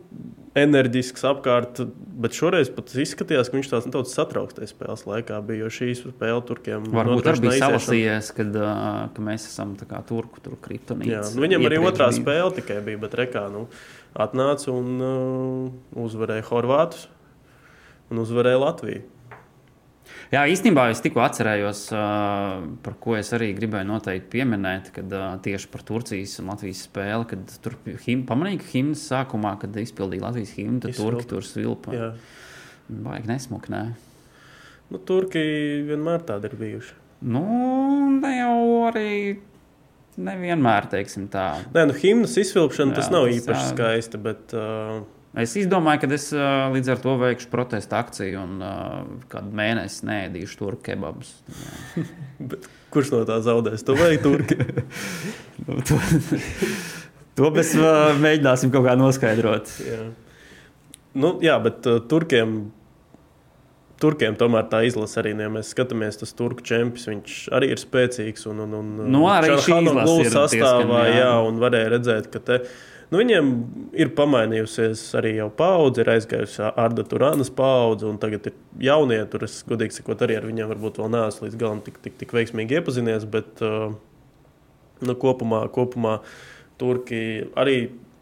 [0.58, 1.80] enerģisks apkārt.
[2.22, 5.64] Bet šoreiz pat izskatījās, ka viņš tāds nedaudz satraukts tajā spēles laikā bija.
[5.64, 10.44] Jo šī spēle turkiem Varbūt arī bija salasījies, kad, uh, ka mēs esam kā turku
[10.44, 11.16] tur kriptonīti.
[11.36, 13.66] Nu, viņam arī otrā spēle tikai bija, bet rekā nu,
[14.14, 17.08] atnāca un uh, uzvarēja Horvātus
[18.12, 19.08] un uzvarēja Latviju.
[20.32, 21.80] Jā, īstenībā es tikko atcerējos,
[22.86, 25.12] par ko es arī gribēju noteikti pieminēt, kad
[25.44, 30.30] tieši par Turcijas un Latvijas spēli, kad tur him, pamanīja, ka himnas sākumā, kad izpildīja
[30.30, 31.98] Latvijas himnu, tad turki tur svilpa.
[31.98, 32.10] Jā.
[32.92, 33.84] Vajag nesmuknē.
[34.92, 35.42] Nu, Turki
[35.88, 36.96] vienmēr tādi ir bijuši.
[37.32, 37.44] Nu,
[38.16, 38.56] ne jau
[38.90, 39.12] arī
[40.20, 41.50] nevienmēr, teiksim tā.
[41.76, 43.70] Nē, nu, himnas izvilkšana tas nav tas īpaši jā.
[43.72, 44.20] skaisti.
[44.26, 45.04] Bet, uh,
[45.40, 46.26] Es izdomāju, ka es
[46.74, 48.58] līdz ar to veikšu protesta akciju un
[49.32, 51.30] kādu mēnesi nēdīšu tur kebabus.
[52.52, 53.86] bet kurš no tā zaudēs?
[53.88, 54.60] Tu vai Turki?
[55.62, 55.94] Nu, to,
[57.38, 57.76] to mēs
[58.18, 59.70] mēģināsim kaut kā noskaidrot.
[59.86, 60.00] jā.
[61.14, 62.72] Nu, jā, bet uh, Turkiem.
[64.02, 68.48] Turkiem tomēr tā izlase arī, ja mēs skatāmies, tas turku čempions, viņš arī ir spēcīgs.
[68.50, 71.20] Un, un, un, Nu, arī šī izlase ir sastāvā, diezgan, jā.
[71.20, 72.58] jā, un varēja redzēt, ka te
[73.12, 73.48] Nu, viņiem
[74.00, 78.56] ir pamainījusies arī jau paudze, ir aizgājusi Arda Turānas paudze, un tagad ir
[78.88, 79.20] jaunie.
[79.34, 82.32] Tur es godīgi sakot, arī ar viņiem varbūt vēl neesmu līdz galam tik, tik, tik
[82.38, 83.92] veiksmīgi iepazinies, bet uh,
[85.04, 86.22] nu, kopumā, kopumā
[86.80, 87.76] Turki arī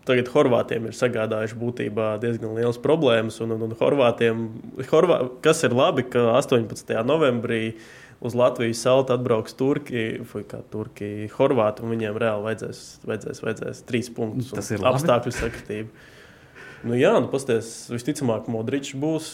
[0.10, 3.38] tagad Horvātiem ir sagādājuši būtībā diezgan liels problēmas.
[3.45, 4.45] Un, un, un Horvātiem,
[4.89, 6.97] Horvā, kas ir labi, ka 18.
[7.06, 7.62] novembrī
[8.19, 13.84] uz Latvijas salta atbrauks Turki, vai kā Turki, Horvāti, un viņiem reāli vajadzēs, vajadzēs, vajadzēs
[13.88, 14.51] trīs punktus.
[14.55, 16.08] Tas ir apstākļu sakritība.
[16.88, 19.32] Nu, jā, nu, pasties, visticamāk, Modričs būs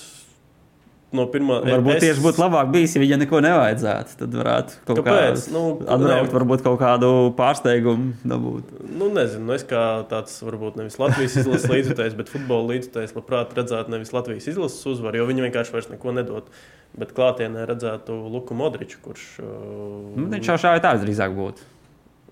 [1.16, 1.60] no pirmā.
[1.66, 2.04] Varbūt es...
[2.04, 4.16] tieši būtu labāk bijis, ja viņa neko nevajadzētu.
[4.22, 5.46] Tad varētu kaut Kāpēc?
[5.46, 6.34] kā nu, atbraukt, ne...
[6.38, 8.72] varbūt kaut kādu pārsteigumu dabūt.
[8.90, 13.56] Nu, nezinu, nu, es kā tāds varbūt nevis Latvijas izlases līdzekļs, bet futbola līdzekļs labprāt
[13.60, 16.52] redzētu nevis Latvijas izlases uzvaru, jo viņi vienkārši vairs neko nedod.
[16.96, 19.26] Bet klātienē redzētu Luku Modriču, kurš.
[19.42, 21.66] Nu, viņš jau šādi tā drīzāk būtu.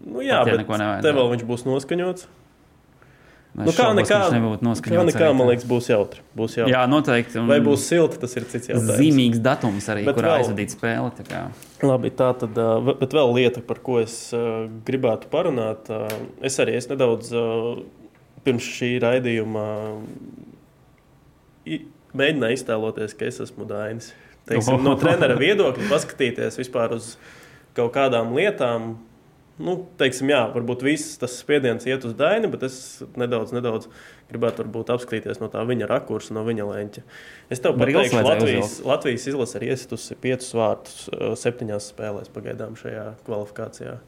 [0.04, 2.30] Nu, jā, Pat, ja bet te vēl viņš būs noskaņots.
[3.54, 4.20] Nu, kā nekā,
[4.82, 6.24] kā nekā man liekas, būs jautri.
[6.34, 6.74] Būs jautri.
[6.74, 7.38] Jā, noteikti.
[7.46, 8.98] Vai būs silti, tas ir cits jautājums.
[8.98, 11.12] Zīmīgs datums arī, bet kurā vēl, aizvadīt spēli.
[11.20, 11.44] Tā
[11.86, 12.58] Labi, tā tad,
[12.98, 14.16] bet vēl lieta, par ko es
[14.88, 15.92] gribētu parunāt.
[16.42, 17.30] Es arī es nedaudz
[18.44, 19.68] pirms šī raidījuma
[22.18, 24.12] mēģināju iztēloties, ka es esmu Dainis.
[24.50, 27.14] Teiksim, no trenera viedokļa paskatīties vispār uz
[27.78, 28.96] kaut kādām lietām,
[29.62, 32.78] nu, teiksim, jā, varbūt viss tas spiediens iet uz Dainu, bet es
[33.20, 33.90] nedaudz, nedaudz
[34.32, 37.04] gribētu apskatīties no tā viņa rakursa, no viņa leņķa.
[37.54, 41.06] Es tev pateikšu, ka Latvijas, Latvijas izlase ir iesitusi piecus vārtus
[41.44, 44.00] septiņās spēlēs pagaidām šajā kvalifikācijā.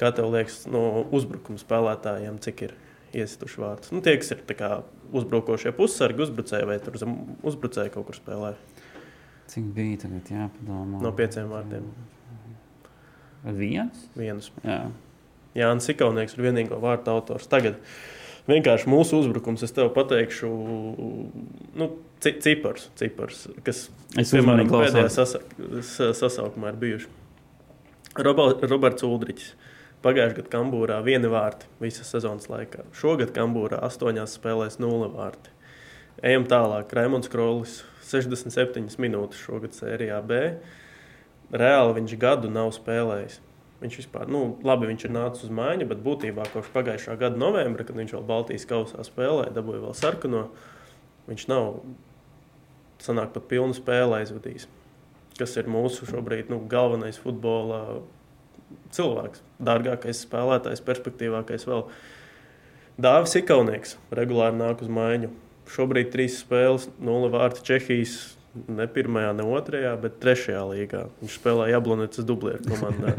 [0.00, 2.76] Kā tev liekas, no uzbrukuma spēlētājiem, cik ir
[3.16, 3.92] iesituši vārtus?
[3.92, 4.70] Nu, tie, kas ir kā,
[5.16, 6.78] uzbrukošie pussargi, uzbrucēji vai
[7.50, 8.54] uzbrucēji kaut kur spēlē.
[9.50, 11.02] Cik bija tagad jāpadomā?
[11.02, 11.88] No pieciem vārdiem.
[13.44, 14.08] Viens?
[14.18, 14.50] Viens.
[14.64, 14.82] Jā.
[15.56, 17.48] Jānis Ikaunieks ir vienīgo vārtu autors.
[17.50, 17.78] Tagad
[18.50, 20.50] vienkārši mūsu uzbrukums, es tev pateikšu,
[21.80, 21.88] nu,
[22.22, 25.10] cipars, cipars kas piemēram, pēdējā
[26.18, 27.10] sasaukumā ir bijuši.
[28.20, 29.54] Roberts Uldričs.
[30.00, 32.86] Pagājušajā gadā Kambūrā viena vārta visas sezonas laikā.
[32.96, 35.52] Šogad Kambūrā astoņās spēlēs nulle vārti.
[36.24, 36.94] Ejam tālāk.
[36.96, 40.40] Raimons Krolis 67 minūtes šogad sērijā B
[41.52, 43.40] reāli viņš gadu nav spēlējis.
[43.80, 47.86] Viņš vispār, nu, labi, viņš ir nācis uz mājiņu, bet būtībā kopš pagājušā gada novembra,
[47.88, 50.42] kad viņš vēl Baltijas kausā spēlēja, dabūja vēl sarkano,
[51.30, 51.80] viņš nav
[53.00, 54.68] sanāk pat pilnu spēli aizvadījis.
[55.40, 58.02] Kas ir mūsu šobrīd nu, galvenais futbola
[58.94, 61.86] cilvēks, dārgākais spēlētājs, perspektīvākais vēl.
[63.00, 65.32] Dāvis Ikaunieks regulāri nāk uz mājiņu.
[65.70, 68.18] Šobrīd trīs spēles, nulle vārti Čehijas
[68.54, 71.04] ne pirmajā, ne otrajā, bet trešajā līgā.
[71.22, 73.16] Viņš spēlēja Jablonecas dublieru komandā.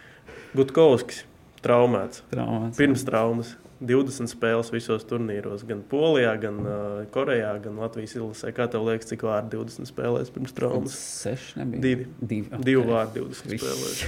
[0.58, 1.24] Gutkovskis
[1.64, 2.22] traumēts.
[2.32, 2.78] traumēts.
[2.78, 3.56] Pirms traumas.
[3.78, 8.50] 20 spēles visos turnīros, gan Polijā, gan uh, Korejā, gan Latvijas izlasē.
[8.56, 10.96] Kā tev liekas, cik vārdi 20 spēlēs pirms traumas?
[11.22, 11.82] 6 nebija.
[11.84, 12.08] Divi.
[12.18, 12.64] Divi, okay.
[12.66, 13.62] Divi vārdi 20 Viss.
[13.62, 14.02] spēlēs.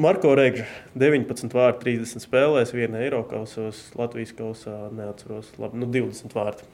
[0.00, 0.64] Marko Reigža
[0.96, 5.52] 19 vārdi 30 spēlēs, 1 eiro kausos, Latvijas kausā neatceros.
[5.60, 6.64] Labi, nu 20 vārdi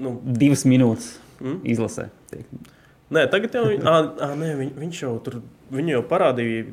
[0.00, 1.62] nu, divas minūtes mm?
[1.74, 2.10] izlasē.
[2.32, 2.46] Tiek.
[3.10, 5.40] Nē, tagad jau à, à, nē, viņ, viņš jau tur
[5.74, 6.66] viņu jau parādīja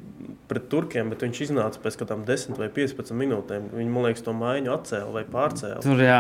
[0.50, 3.72] pret turkiem, bet viņš iznāca pēc kādām 10 vai 15 minūtēm.
[3.74, 5.82] Viņi, man liekas, to maiņu atcēla vai pārcēla.
[5.86, 6.20] Tur jā,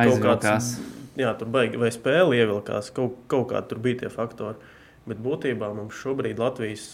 [0.00, 0.70] aizvilkās.
[1.16, 4.74] Jā, tur baigi, vai spēle ievilkās, kaut, kaut kādi tur bija tie faktori.
[5.08, 6.84] Bet būtībā mums šobrīd Latvijas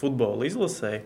[0.00, 1.00] futbola izlasē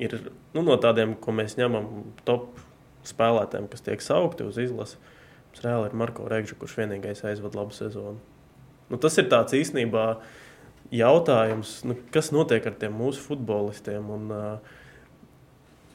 [0.00, 0.16] ir
[0.54, 1.88] nu, no tādiem, ko mēs ņemam
[2.28, 2.58] top
[3.06, 4.98] spēlētājiem, kas tiek saukti uz izlasi
[5.50, 8.20] Mums reāli ir Marko Reigža, kurš vienīgais aizvada labu sezonu.
[8.90, 10.04] Nu, tas ir tāds īstenībā
[10.94, 14.06] jautājums, nu, kas notiek ar tiem mūsu futbolistiem.
[14.14, 14.30] Un,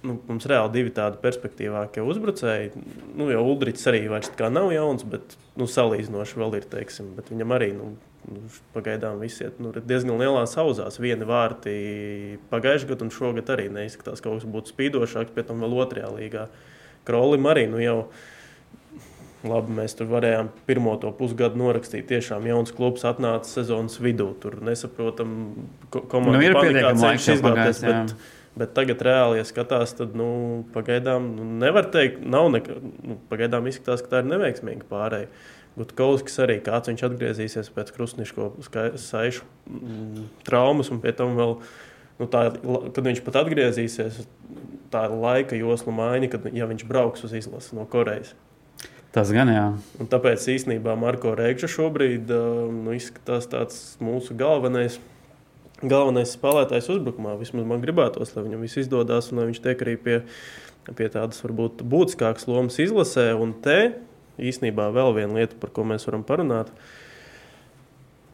[0.03, 2.83] nu, mums reāli divi tādi perspektīvākie uzbrucēji.
[3.15, 6.69] Nu, jau Ulrichs arī vairs nav jauns, bet nu, salīdzinoši vēl ir.
[6.75, 7.93] Teiksim, viņam arī nu,
[8.27, 10.99] nu, pagaidām viss iet nu, diezgan lielā sauzās.
[10.99, 15.63] Viena vārti pagājušajā gadā un šogad arī neizskatās, ka kaut kas būtu spīdošāks, pēc tam
[15.63, 16.49] vēl otrajā līgā.
[17.07, 18.33] Krolim arī nu, jau ir
[19.45, 22.07] Labi, mēs tur varējām pirmo to pusgadu norakstīt.
[22.09, 24.31] Tiešām jauns klubs atnāca sezonas vidū.
[24.41, 25.35] Tur nesaprotam,
[25.93, 27.81] komanda nu, ir pietiekami laiks izgāties.
[27.85, 28.15] Bet,
[28.55, 30.29] bet tagad reāli, ja skatās, tad nu,
[30.75, 32.79] pagaidām nu, nevar teikt, nav nekā.
[33.05, 35.29] Nu, pagaidām izskatās, ka tā ir neveiksmīga pārējai.
[35.75, 38.53] Gutkovskis arī kāds viņš atgriezīsies pēc krustniško
[39.01, 41.57] saišu mm, traumas un pie tam vēl.
[42.15, 42.45] Nu, tā,
[42.95, 44.21] kad viņš pat atgriezīsies,
[44.93, 48.31] tā ir laika josla maiņa, kad ja viņš brauks uz izlasi no Korejas.
[49.15, 49.67] Tas gan jā.
[50.03, 54.97] Un tāpēc īstenībā Marko Reigša šobrīd nu, izskatās tāds mūsu galvenais.
[55.79, 57.37] Galvenais spēlētājs uzbrukumā.
[57.39, 60.17] Vismaz man gribētos, lai viņam viss izdodas un lai viņš tiek arī pie,
[60.99, 63.29] pie tādas varbūt būtiskākas lomas izlasē.
[63.39, 63.79] Un te
[64.35, 66.75] īstenībā vēl viena lieta, par ko mēs varam parunāt.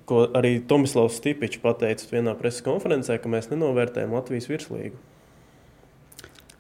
[0.09, 4.97] Ko arī Tomislavs Stipičs pateica vienā preses konferencē, ka mēs nenovērtējam Latvijas virslīgu.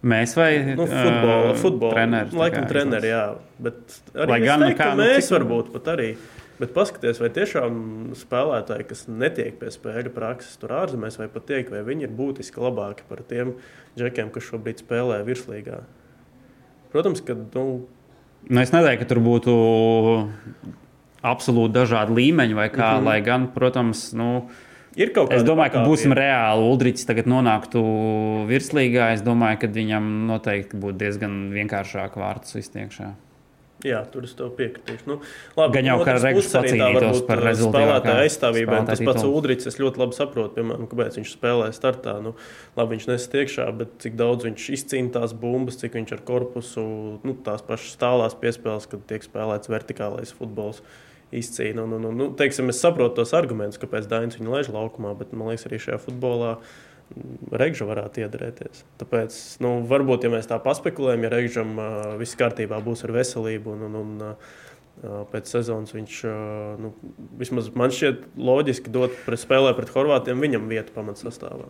[0.01, 3.25] Mēs vai Nu, futbola, ā, futbola treneris, Laikam, kā treneri, jā.
[3.61, 6.07] Bet arī Lai gan, nu teiktu, kā, nu, mēs cik- varbūt pat arī.
[6.61, 7.77] Bet paskatieties, vai tiešām
[8.17, 12.61] spēlētāji, kas netiek pie spēļu prakses tur ārzemēs, vai pat tiek, vai viņi ir būtiski
[12.61, 13.55] labāki par tiem
[13.97, 15.81] džekiem, kas šobrīd spēlē virslīgā.
[16.93, 17.87] Protams, ka nu,
[18.49, 19.51] Nu, es nedomāju, ka tur būtu
[21.21, 23.05] absolūti dažādi līmeņi, vai kā, mm -hmm.
[23.05, 24.49] lai gan, protams, nu,
[24.99, 26.67] ir kaut kas es domāju, ka būsim reāli.
[26.71, 27.81] Ulrichs tagad nonāktu
[28.49, 29.11] virslīgā.
[29.15, 33.11] Es domāju, ka viņam noteikti būtu diezgan vienkāršāk vārtus izsniegšā.
[33.81, 35.07] Jā, tur es tev piekritīšu.
[35.09, 35.17] Nu,
[35.57, 38.79] labi, Gan jau no kā tā pacīnītos par uh, rezultātīvākā Spēlētāja aizstāvībai.
[38.83, 39.25] un Tas pats.
[39.25, 42.17] Udrichs, es ļoti labi saprotu, piemēram, kāpēc viņš spēlē startā.
[42.21, 42.35] Nu,
[42.77, 46.83] labi, viņš nestiekšā, bet cik daudz viņš izcīna tās bumbas, cik viņš ar korpusu,
[47.25, 50.83] nu, tās pašas tālās piespēles, kad tiek spēlēts vertikālais futbols.
[51.31, 51.85] Izcīna.
[51.85, 55.31] Un, un, un, nu, teiksim, es saprotu tos argumentus, kāpēc Dainis viņu laiž laukumā, bet
[55.35, 56.55] man liekas, arī šajā futbolā
[57.51, 58.85] Reigža varētu iedarēties.
[59.01, 61.87] Tāpēc, nu, varbūt, ja mēs tā paspekulējam, ja Reigžam uh,
[62.19, 66.93] viss kārtībā būs ar veselību un, un, un uh, pēc sezonas viņš, uh, nu,
[67.39, 71.67] vismaz man šķiet loģiski dot pret spēlē pret Horvātiem viņam vietu pamatsastāvā.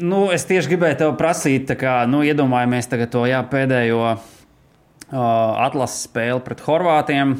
[0.00, 4.28] Nu, es tieši gribēju te prasīt, kā nu, iedomājamies to jā, pēdējo uh,
[5.12, 7.36] atlases spēli pret Horvātiem.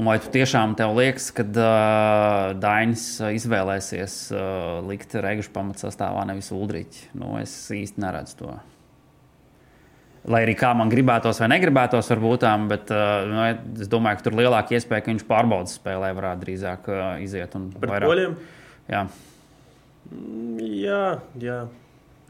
[0.00, 3.02] Un vai tu tiešām tev liekas, ka uh, Dainis
[3.36, 7.10] izvēlēsies uh, likt Reigšu pamatsastāvā, nevis Ulriķi?
[7.20, 8.54] Nu, es īsti neredzu to.
[10.30, 13.44] Lai arī kā man gribētos vai negribētos, varbūt tā, bet uh, nu,
[13.80, 17.56] es domāju, ka tur lielāka iespēja, ka viņš pārbaudas spēlē varētu drīzāk uh, iziet.
[17.60, 18.38] un Pret vairāk- poļiem?
[18.90, 19.04] Jā.
[20.64, 21.04] Jā,
[21.44, 21.58] jā,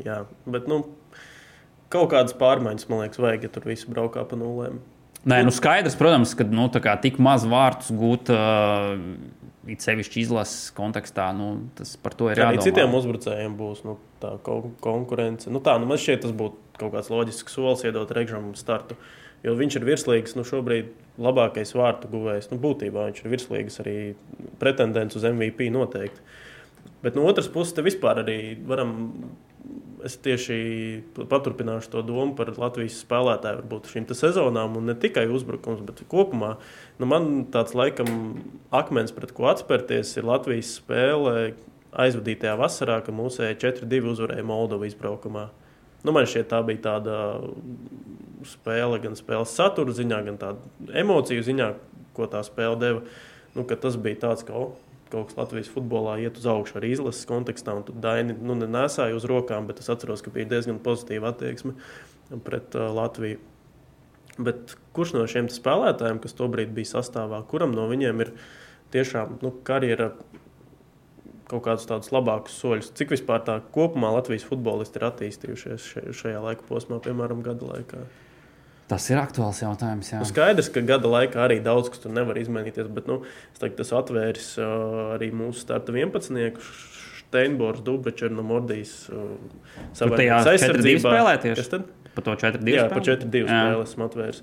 [0.07, 0.21] jā.
[0.51, 0.83] Bet nu,
[1.93, 4.83] kaut kādas pārmaiņas, man liekas, vajag, ja tur viss braukā pa nulēm.
[5.29, 8.97] Nē, nu skaidrs, protams, ka nu, kā tik maz vārtus gūt, uh,
[9.69, 12.65] it sevišķi izlases kontekstā, nu, tas par to ir Arī jādomā.
[12.65, 15.53] citiem uzbrucējiem būs nu, tā kon konkurence.
[15.53, 18.97] Nu, tā, nu, man šķiet, tas būtu kaut kāds loģisks solis iedot Reigžam startu.
[19.45, 22.51] Jo viņš ir virslīgs, nu, šobrīd labākais vārtu guvējs.
[22.53, 23.97] Nu, būtībā viņš ir virslīgs arī
[24.61, 26.25] pretendents uz MVP noteikti.
[27.05, 28.97] Bet no otras puses, te vispār arī varam.
[30.01, 30.55] Es tieši
[31.29, 36.55] paturpināšu to domu par Latvijas spēlētāju, varbūt šīm sezonām, un ne tikai uzbrukums, bet kopumā.
[36.97, 38.09] Nu, man tāds laikam
[38.73, 41.53] akmens, pret ko atspērties, ir Latvijas spēle
[41.93, 45.51] aizvadītajā vasarā, kad mūsēji 4-2 uzvarēja Moldovu izbraukumā.
[46.01, 47.17] Nu, man šķiet, tā bija tāda
[48.49, 51.73] spēle, gan spēles satura ziņā, gan tāda emociju ziņā,
[52.17, 53.03] ko tā spēle deva.
[53.53, 54.71] Nu, tas bija tāds, ka o,
[55.11, 59.27] kaut kas Latvijas futbolā iet uz augšu arī izlases kontekstā, tur Daini nu, nesāja uz
[59.29, 61.75] rokām, bet es atceros, ka bija diezgan pozitīva attieksme
[62.47, 63.41] pret uh, Latviju.
[64.41, 68.33] Bet kurš no šiem spēlētājiem, kas tobrīd bija sastāvā, kuram no viņiem ir
[68.95, 70.13] tiešām nu, karjera
[71.51, 72.93] kaut kādus tādus labākus soļus?
[72.97, 75.93] Cik vispār tā kopumā Latvijas futbolisti ir attīstījušies
[76.23, 78.07] šajā laika posmā, piemēram, gada laikā?
[78.91, 80.09] Tas ir aktuāls jautājums.
[80.11, 80.19] Jā.
[80.19, 83.21] Nu, skaidrs, ka gada laikā arī daudz kas tur nevar izmainīties, bet nu,
[83.61, 86.65] teiktu, tas atvērs uh, arī mūsu starta 11.
[87.31, 88.95] Steinbors, Dubčers, Mordijs.
[89.13, 89.37] Uh,
[89.95, 91.61] Tur tajā 4-2 spēlē tieši?
[91.63, 91.87] Kas tad?
[92.17, 92.75] Par to 4-2.
[92.75, 93.47] Jā, par 4-2 Jā.
[93.47, 94.43] spēli esmu atvērs.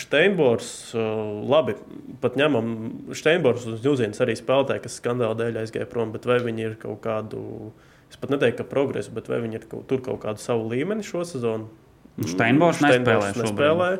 [0.00, 1.74] Steinbors, uh, labi,
[2.22, 2.68] pat ņemam,
[3.16, 7.00] Steinbors uz Jūzīnas arī spēlētāji, kas skandāla dēļ aizgāja prom, bet vai viņi ir kaut
[7.08, 7.72] kādu,
[8.12, 11.06] es pat neteiktu, ka progresu, bet vai viņi ir kaut, tur kaut kādu savu līmeni
[11.06, 11.72] šo sezonu?
[12.18, 13.44] Nu, Steinbors nespēlē šobrīd.
[13.44, 13.90] nespēlē.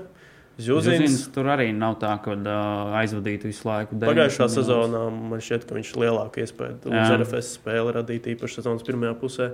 [0.61, 3.96] Zjuzins Zuzins, tur arī nav tā, ka uh, aizvadītu visu laiku.
[4.03, 7.12] Pagājušā 90 sezonā man šķiet, ka viņš lielāku iespēju uz.
[7.14, 9.49] RFS spēli radīt īpaši sezonas pirmajā pusē.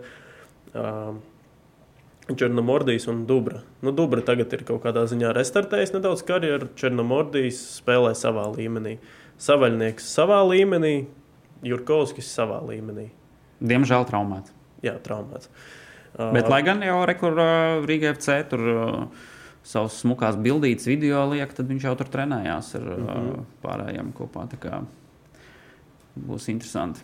[0.74, 1.20] Um,
[2.26, 3.60] Černomordijs un Dubra.
[3.86, 6.72] Nu, Dubra tagad ir kaut kādā ziņā restartējis nedaudz karjeru.
[6.80, 8.96] Černomordijs spēlē savā līmenī.
[9.46, 10.96] Savaļnieks savā līmenī,
[11.66, 13.12] Jurkovskis savā līmenī.
[13.62, 14.50] Diemžēl traumēts.
[14.82, 15.46] Jā, traumēts.
[15.46, 15.75] Uh,
[16.16, 17.34] Bet, lai gan jau rekur
[17.88, 19.00] Rīgā FC tur uh,
[19.66, 23.42] savus smukās bildītas video liek, tad viņš jau tur trenējās ar uh, Mhm.
[23.64, 24.46] pārējiem kopā.
[24.48, 24.78] Tā kā
[26.16, 27.00] būs interesanti.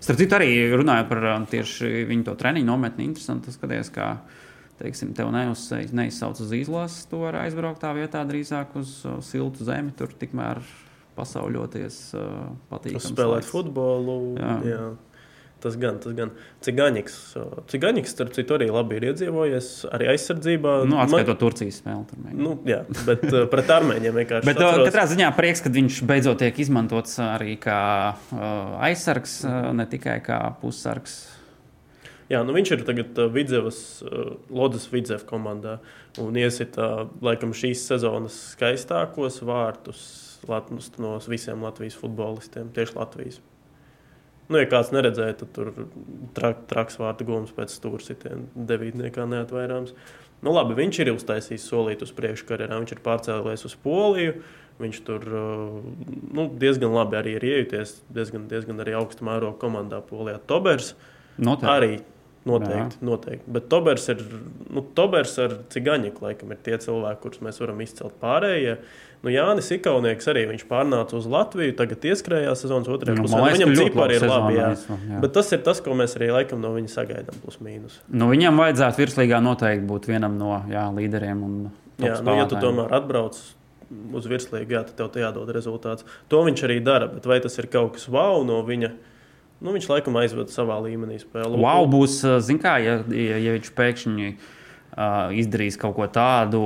[0.00, 4.12] Starp citu, arī runājot par uh, tieši viņu to treniņu nometni, interesanti skatīties, kā
[4.80, 8.94] teiksim, tev neuzsauc, neizsauc uz izlases, to var aizbraukt tā vietā drīzāk uz
[9.26, 10.62] siltu zemi, tur tikmēr
[11.18, 11.98] pasauļoties
[12.70, 13.10] patīkami.
[13.12, 14.14] Spēlēt futbolu.
[14.40, 14.54] Jā.
[14.64, 14.86] Jā.
[15.60, 16.30] Tas gan, tas gan.
[16.64, 17.16] Cigaņiks,
[17.68, 20.76] Cigaņiks, starp citu, arī labi ir iedzīvojies, arī aizsardzībā.
[20.88, 22.06] Nu, Man- atskaitot Turcijas spēli.
[22.08, 22.44] Tur, mēģināt.
[22.46, 24.48] Nu, jā, bet uh, pret armēņiem vienkārši.
[24.48, 27.80] Bet atceros- katrā ziņā prieks, ka viņš beidzot tiek izmantots arī kā
[28.16, 28.40] uh,
[28.88, 31.18] aizsargs, uh, ne tikai kā pussargs.
[32.30, 33.78] Jā, nu viņš ir tagad Vidzevas,
[34.54, 35.80] Lodas Vidzevas komandā
[36.22, 40.04] un iesita laikam šīs sezonas skaistākos vārtus
[41.02, 43.40] no visiem Latvijas futbolistiem, tieši Latvijas.
[44.50, 45.68] Nu, ja kāds neredzēja, tad tur
[46.34, 49.94] trak, traks vārtu gūms pēc stūra sitiena devītniekā neatvairāms.
[50.42, 52.80] Nu, labi, viņš ir uztaisījis solīt uz priekšu karjerā.
[52.80, 54.40] Viņš ir pārcēlies uz Poliju.
[54.80, 57.98] Viņš tur nu, diezgan labi arī ir iejuties.
[58.10, 60.40] Diezgan, diezgan arī augstu mērogu komandā Polijā.
[60.50, 60.94] Tobers
[61.36, 61.70] Noteikti.
[61.70, 61.92] arī
[62.48, 63.04] Noteikti, Jā.
[63.04, 63.44] noteikti.
[63.52, 64.20] Bet Tobers ir,
[64.72, 68.78] nu, Tobers ar Cigaņiku, laikam, ir tie cilvēki, kurus mēs varam izcelt pārējie.
[69.20, 73.42] Nu, Jānis Ikaunieks arī viņš pārnāca uz Latviju, tagad ieskrējās sezonas otrajā Nu, pusē.
[73.44, 74.70] liekas, Viņam cipari ir labi jā.
[74.88, 75.20] jā.
[75.20, 77.98] Bet tas ir tas, ko mēs arī laikam no viņa sagaidām, plus mīnus.
[78.08, 81.44] Nu, viņam vajadzētu virslīgā noteikti būt vienam no jā, līderiem.
[82.00, 83.36] Jā, nu, ja tu tomēr atbrauc
[84.16, 86.08] uz virslīgu, jā, tad tev te jādod rezultāts.
[86.32, 88.94] To viņš arī dara, bet vai tas ir kaut kas wow no viņa?
[89.60, 91.58] Nu, viņš laikam aizved savā līmenī spēli.
[91.60, 96.62] Wow, būs, zin kā, ja, ja, ja viņš pēkšņi uh, izdarīs kaut ko tādu,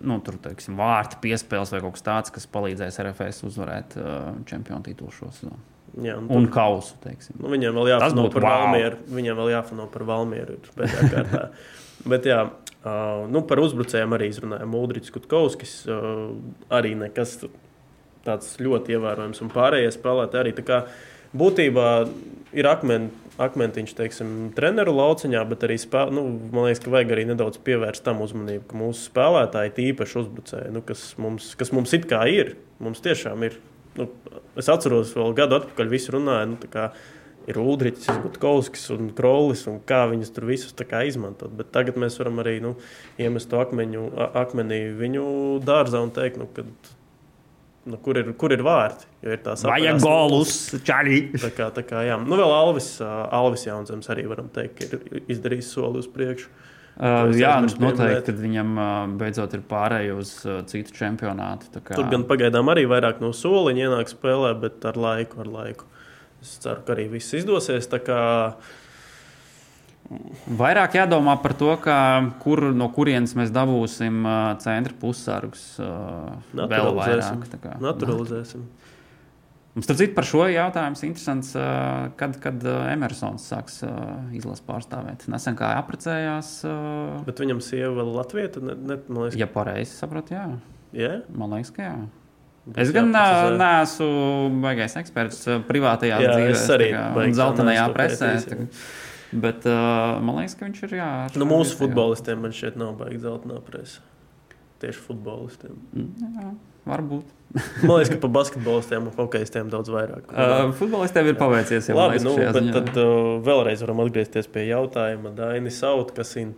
[0.00, 4.84] nu, tur, teiksim, vārtu piespēles vai kaut kas tāds, kas palīdzēs RFS uzvarēt uh, čempionu
[4.88, 5.60] titulu šo sezonu.
[6.00, 7.36] Jā, un Un kausu, teiksim.
[7.36, 8.62] Nu, viņiem vēl būtu par wow.
[8.62, 9.00] Valmieru.
[9.12, 10.56] Viņiem vēl jāfano par Valmieru.
[12.12, 15.74] Bet jā, uh, nu, par uzbrucējiem arī izrunāja Mūdrīts Kutkovskis.
[15.84, 16.32] Uh,
[16.72, 17.36] arī nekas
[18.24, 19.42] tāds ļoti ievērojams.
[19.44, 20.54] Un pārējie spēlētāji arī
[21.36, 21.88] būtībā
[22.56, 23.18] ir akmeni.
[23.40, 26.20] Akmentiņš, teiksim, treneru lauciņā, bet arī spēl, nu,
[26.52, 30.82] man liekas, ka vajag arī nedaudz pievērst tam uzmanību, ka mūsu spēlētāji, tīpaši uzbrucēji, nu,
[30.84, 32.52] kas, mums, kas mums it kā ir,
[32.84, 33.56] mums tiešām ir.
[33.96, 34.10] Nu,
[34.60, 36.90] es atceros, vēl gadu atpakaļ visi runāja, nu, kā
[37.48, 40.74] ir Udrichs, Gutkovskis un Krolis, un kā viņus tur visus
[41.08, 41.52] izmantot.
[41.56, 42.76] Bet tagad mēs varam arī nu,
[43.18, 45.24] iemest to akmeņu, akmenī viņu
[45.64, 46.68] dārzā un teikt, nu, kad,
[47.86, 49.08] nu, kur, ir, kur ir vārti.
[49.26, 50.52] Ir Vajag golus,
[50.86, 51.20] čaļi!
[51.42, 52.18] Tā kā, tā kā, jā.
[52.22, 56.50] nu, vēl Alvis, Alvis Jaunzems arī varam teikt, ir izdarījis soli uz priekšu.
[56.92, 61.70] Uh, jā, nu, noteikti, kad viņam uh, beidzot ir pārējai uz uh, citu čempionātu.
[61.80, 65.88] kā- Tur gan pagaidām arī vairāk no soliņa ienāk spēlē, bet ar laiku, ar laiku.
[66.44, 67.88] Es ceru, ka arī viss izdosies.
[67.88, 68.20] tā kā,
[70.58, 71.98] Vairāk jādomā par to, kā,
[72.42, 74.22] kur, no kurienes mēs dabūsim
[74.62, 75.66] centra pussargus.
[76.52, 77.48] Vēl vairāk.
[77.52, 77.76] tā kā.
[77.82, 78.64] Naturalizēsim.
[79.72, 83.78] Mums starp citu par šo jautājumu interesants, uh, kad, kad Emersons sāks
[84.36, 85.24] izlases pārstāvēt.
[85.32, 86.50] Nesen kā apprecējās,
[87.24, 90.44] Bet viņam sieva vēl Latvijā, tad ne, ne, man liekas, ja pareizi sapratu, jā.
[90.92, 91.14] jā.
[91.32, 91.94] Man liekas, ka jā.
[92.78, 93.56] Es gan jāprecizē.
[93.58, 98.28] neesmu baigais eksperts privātajā Jā, dzīvē, arī kā, un zeltainajā presē.
[98.36, 98.44] jā.
[98.52, 98.68] kā.
[99.32, 101.10] Bet uh, man liekas, ka viņš ir jā.
[101.40, 104.02] Nu, mūsu futbolistiem man šeit nav baigi zeltainā presa.
[104.82, 105.76] Tieši futbolistiem.
[105.94, 106.48] Mm, Jā,
[106.90, 107.28] varbūt.
[107.86, 110.24] Man liekas, ka par basketbolistiem un hokeistiem daudz vairāk.
[110.32, 112.72] Uh, futbolistiem ir paveicies jau Labi, liekas, nu, bet ziņā.
[112.78, 115.30] tad uh, vēlreiz varam atgriezties pie jautājuma.
[115.36, 116.50] Daini Saut, kas ir?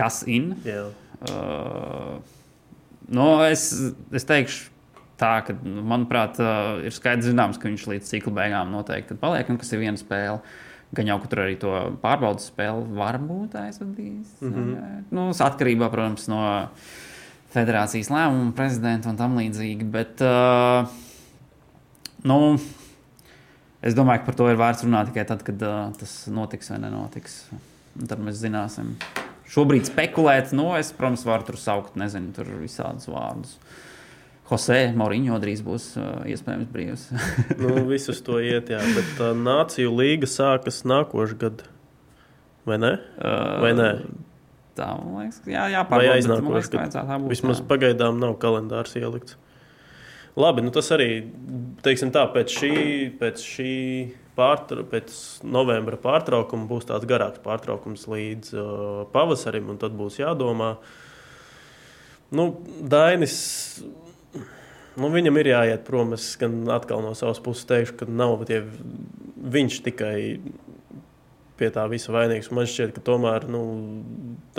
[0.00, 0.54] Kas in?
[0.66, 0.88] Jā.
[1.28, 2.16] Uh,
[3.12, 3.68] nu, es,
[4.16, 4.70] es teikšu,
[5.20, 9.52] tā, ka, nu, manuprāt, uh, ir skaidrs, zināms, ka viņš līdz cikla beigām noteikti paliek,
[9.52, 10.40] un kas ir viena spēle.
[10.92, 11.70] Gan jau, ka tur arī to
[12.02, 14.32] pārbaudas spēli varbūt aizvadīs.
[14.40, 14.74] Mm Mhm.
[14.74, 15.04] -hmm.
[15.10, 16.40] nu, atkarībā, protams, no
[17.54, 19.84] federācijas lēmuma, prezidenta un tam līdzīgi.
[19.90, 20.86] Bet, uh,
[22.24, 22.58] nu,
[23.82, 26.78] es domāju, ka par to ir vērts runāt tikai tad, kad uh, tas notiks vai
[26.78, 27.44] nenotiks.
[28.00, 28.94] Un tad mēs zināsim.
[29.50, 33.56] Šobrīd spekulēt, nu, es, protams, varu tur saukt, nezinu, tur visādus vārdus.
[34.50, 37.06] Jose Mauriņo drīz būs uh, iespējams brīvs.
[37.60, 38.80] Nu, visus to iet, jā.
[38.96, 41.68] Bet uh, Nāciju līga sākas nākošais gads.
[42.68, 42.96] Vai ne?
[43.62, 43.92] Vai nē?
[44.78, 45.84] Tā, man liekas, jā, jā
[47.24, 47.66] būt, Vismaz jā.
[47.68, 49.36] pagaidām nav kalendārs ielikts.
[50.38, 51.08] Labi, nu tas arī,
[51.82, 52.74] teiksim tā, pēc šī,
[53.18, 53.72] pēc šī
[54.38, 58.68] pārtra, pēc novembra pārtraukuma būs tāds garāks pārtraukums līdz uh,
[59.12, 60.76] pavasarim, un tad būs jādomā.
[62.30, 62.46] Nu,
[62.80, 63.34] Dainis,
[64.34, 66.14] nu, viņam ir jāiet prom.
[66.16, 68.62] Es gan atkal no savas puses teikšu, ka nav tie,
[69.40, 70.18] viņš tikai
[71.60, 72.48] pie tā visa vainīgs.
[72.56, 73.60] Man šķiet, ka tomēr nu,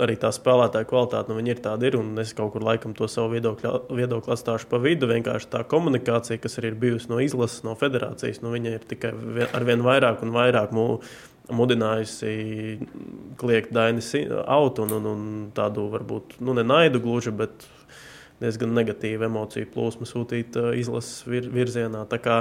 [0.02, 3.72] arī tā spēlētāja kvalitāte nu, ir tāda, ir, es kaut kur laikam to savu viedokli,
[3.98, 5.10] viedokli atstāšu pa vidu.
[5.10, 9.12] Vienkārši tā komunikācija, kas arī ir bijusi no izlases, no federācijas, nu, viņa ir tikai
[9.18, 10.86] vien- ar vien vairāk un vairāk mu,
[11.52, 12.32] mudinājusi
[13.40, 14.12] kliegt Dainis
[14.46, 17.66] auto un, un, un tādu varbūt nu, ne naidu gluži, bet
[18.42, 22.04] diezgan negatīvu emociju plūsmu sūtīt uh, izlases vir, virzienā.
[22.10, 22.36] Tā kā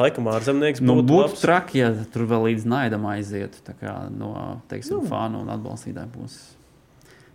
[0.00, 1.44] laikam ārzemnieks Nu, būtu būtu labs.
[1.44, 5.08] traki, ja tur vēl līdz naidam aizietu kā no teiksim, Nu.
[5.12, 6.50] fanu un atbalstītāju puses.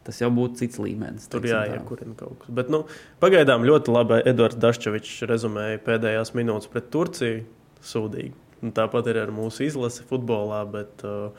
[0.03, 1.27] Tas jau būtu cits līmenis.
[1.29, 2.49] Tur jāiekurina kaut kas.
[2.55, 2.85] Bet, nu,
[3.21, 7.43] pagaidām ļoti labi Edvards Daščevičs rezumēja pēdējās minūtes pret Turciju.
[7.85, 8.31] Sūdīgi.
[8.65, 10.63] Un tāpat ir ar mūsu izlasi futbolā.
[10.71, 11.29] Bet, uh,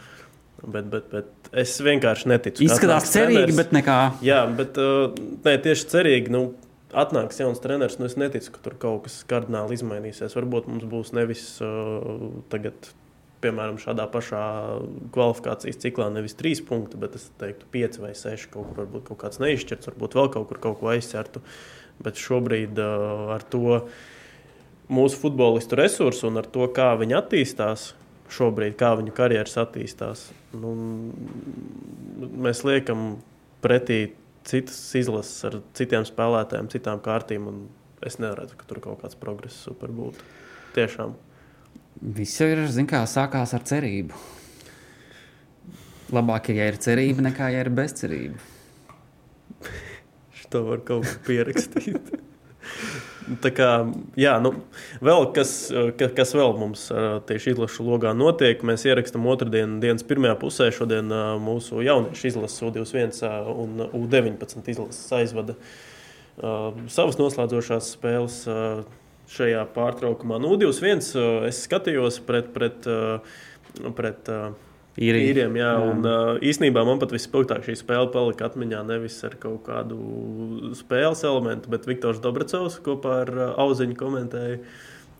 [0.64, 2.62] bet, bet, bet es vienkārši neticu.
[2.62, 3.56] ka Izskatās cerīgi, treneris.
[3.58, 3.98] bet nekā.
[4.24, 5.10] Jā, bet uh,
[5.46, 6.32] nē, tieši cerīgi.
[6.34, 6.50] Nu,
[6.90, 10.34] Atnāks jauns treneris, nu es neticu, ka tur kaut kas kardināli izmainīsies.
[10.34, 12.88] Varbūt mums būs nevis uh, tagad,
[13.44, 14.40] piemēram, šādā pašā
[15.14, 18.50] kvalifikācijas ciklā, nevis trīs punkti, bet es teiktu, pieci vai seši.
[18.50, 21.44] Kaut kur varbūt kaut kāds neizšķirts, varbūt vēl kaut kur kaut ko aizķertu.
[22.02, 23.84] Bet šobrīd uh, ar to
[24.90, 27.92] mūsu futbolistu resursu un ar to, kā viņi attīstās,
[28.30, 30.72] šobrīd, kā viņu karjeras attīstās, nu,
[32.46, 33.18] mēs liekam
[33.64, 34.00] pretī
[34.46, 37.50] citas izlases ar citiem spēlētājiem, citām kārtīm.
[37.50, 37.68] un
[38.00, 40.24] Es neredzu, ka tur kaut kāds progress super būtu.
[40.72, 41.12] Tiešām.
[42.16, 44.16] Viss jau ir, zin kā, sākās ar cerību.
[46.16, 48.40] Labāk, ja ir cerība, nekā ja ir bezcerība.
[50.50, 52.08] To var kaut kā pierakstīt.
[53.44, 53.66] Tā kā,
[54.18, 54.54] jā, nu,
[55.04, 55.50] vēl kas,
[56.00, 60.70] ka- kas vēl mums ā, tieši izlašu logā notiek, mēs ierakstām otrdien, dienas pirmajā pusē.
[60.74, 65.54] Šodien ā, mūsu jauniešu izlases U21 ā, un U19 izlases aizvada
[66.88, 68.40] savas noslēdzošās spēles
[69.30, 70.40] šajā pārtraukumā.
[70.40, 72.88] Nu, U21 ā, es skatījos pret, pret,
[74.00, 74.32] pret
[74.98, 75.30] Īrija.
[75.30, 75.56] īriem.
[75.60, 75.90] Jā, Jā.
[75.92, 81.22] un, uh, īsnībā man pat vispilgtāk šī spēle palika atmiņā nevis ar kaut kādu spēles
[81.26, 84.58] elementu, bet Viktors Dobracovs kopā ar uh, auziņu komentēja.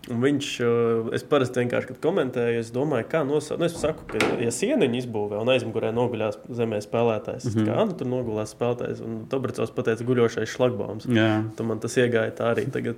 [0.09, 3.61] Un viņš, uh, es parasti vienkārši komentēju, es domāju, kā nosaukt.
[3.61, 7.53] Nu, es saku, ka, ja sieniņu izbūvē un aizmugurē noguļās zemē spēlētājs, mm.
[7.59, 7.69] -hmm.
[7.69, 11.05] kā nu, tur nogulās spēlētājs, un Dobracovs pateica, guļošais šlagbaums.
[11.05, 11.45] Jā.
[11.55, 12.97] Tad man tas iegāja tā arī tagad.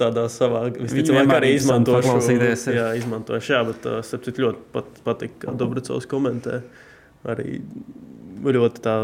[0.00, 2.18] Tādā savā visticamāk, arī izmantošu.
[2.74, 3.52] Jā, izmantošu.
[3.54, 6.60] Jā, bet uh, starp citu ļoti pat, patīk, kā Dobracovs komentē.
[7.28, 7.60] Arī
[8.44, 8.94] ļoti tā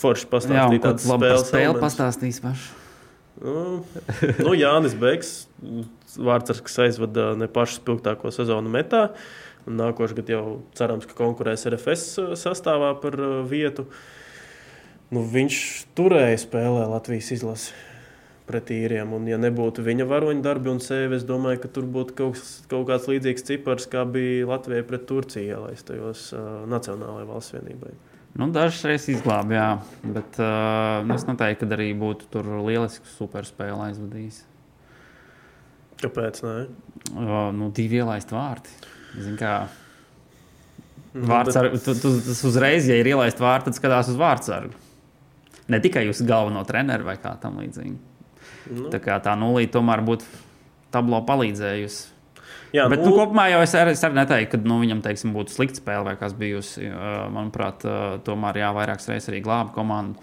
[0.00, 0.80] forši Jā, pastāstīja.
[0.80, 1.82] ko tādas spēles elementus.
[1.84, 2.70] pastāstīs paši.
[3.42, 3.54] Nu,
[4.44, 5.30] nu, Jānis Beks,
[6.20, 9.08] vārds, kas aizvada ne pašu spilgtāko sezonu metā.
[9.66, 10.44] Un nākošais gads jau
[10.76, 13.86] cerams, ka konkurēs RFS sastāvā par uh, vietu.
[15.12, 15.62] Nu, viņš
[15.96, 17.72] turēja spēlē Latvijas izlasi
[18.52, 19.10] pret īriem.
[19.16, 22.38] Un, ja nebūtu viņa varoņu darbi un sevi, es domāju, ka tur būtu kaut,
[22.70, 27.92] kaut kāds līdzīgs cipars, kā bija Latvijai pret Turciju ielaistajos uh, Nacionālajai valsts vienībai.
[28.38, 29.66] Nu, Dažas reizes izglābj, jā,
[30.14, 34.38] bet uh, nu, es neteiktu, ka arī būtu tur lielisku superspēli aizvadījis.
[36.02, 36.40] Kāpēc?
[36.46, 36.56] Nē?
[37.12, 38.72] Uh, nu, divi ielaisti vārti.
[39.20, 39.56] Zin, kā,
[41.12, 44.16] Nu, vārds bet- ar, tu, tu, tas uzreiz, ja ir ielaists vārds, tad skatās uz
[44.16, 44.72] vārdsargu.
[45.68, 47.98] Ne tikai uz galveno treneru vai kā tam līdzīgi.
[48.70, 48.88] Nu.
[48.92, 50.26] Tā kā tā nulīte tomēr būtu
[50.94, 52.08] tablo palīdzējusi.
[52.72, 55.52] Jā, Bet nu, kopumā jau es arī, es arī neteiktu, ka nu, viņam teiksim, būtu
[55.52, 56.86] slikta spēle vai kas bijusi.
[56.88, 60.16] Uh, Manuprāt, uh, tomēr jā, vairākas reizes arī glāba komandu.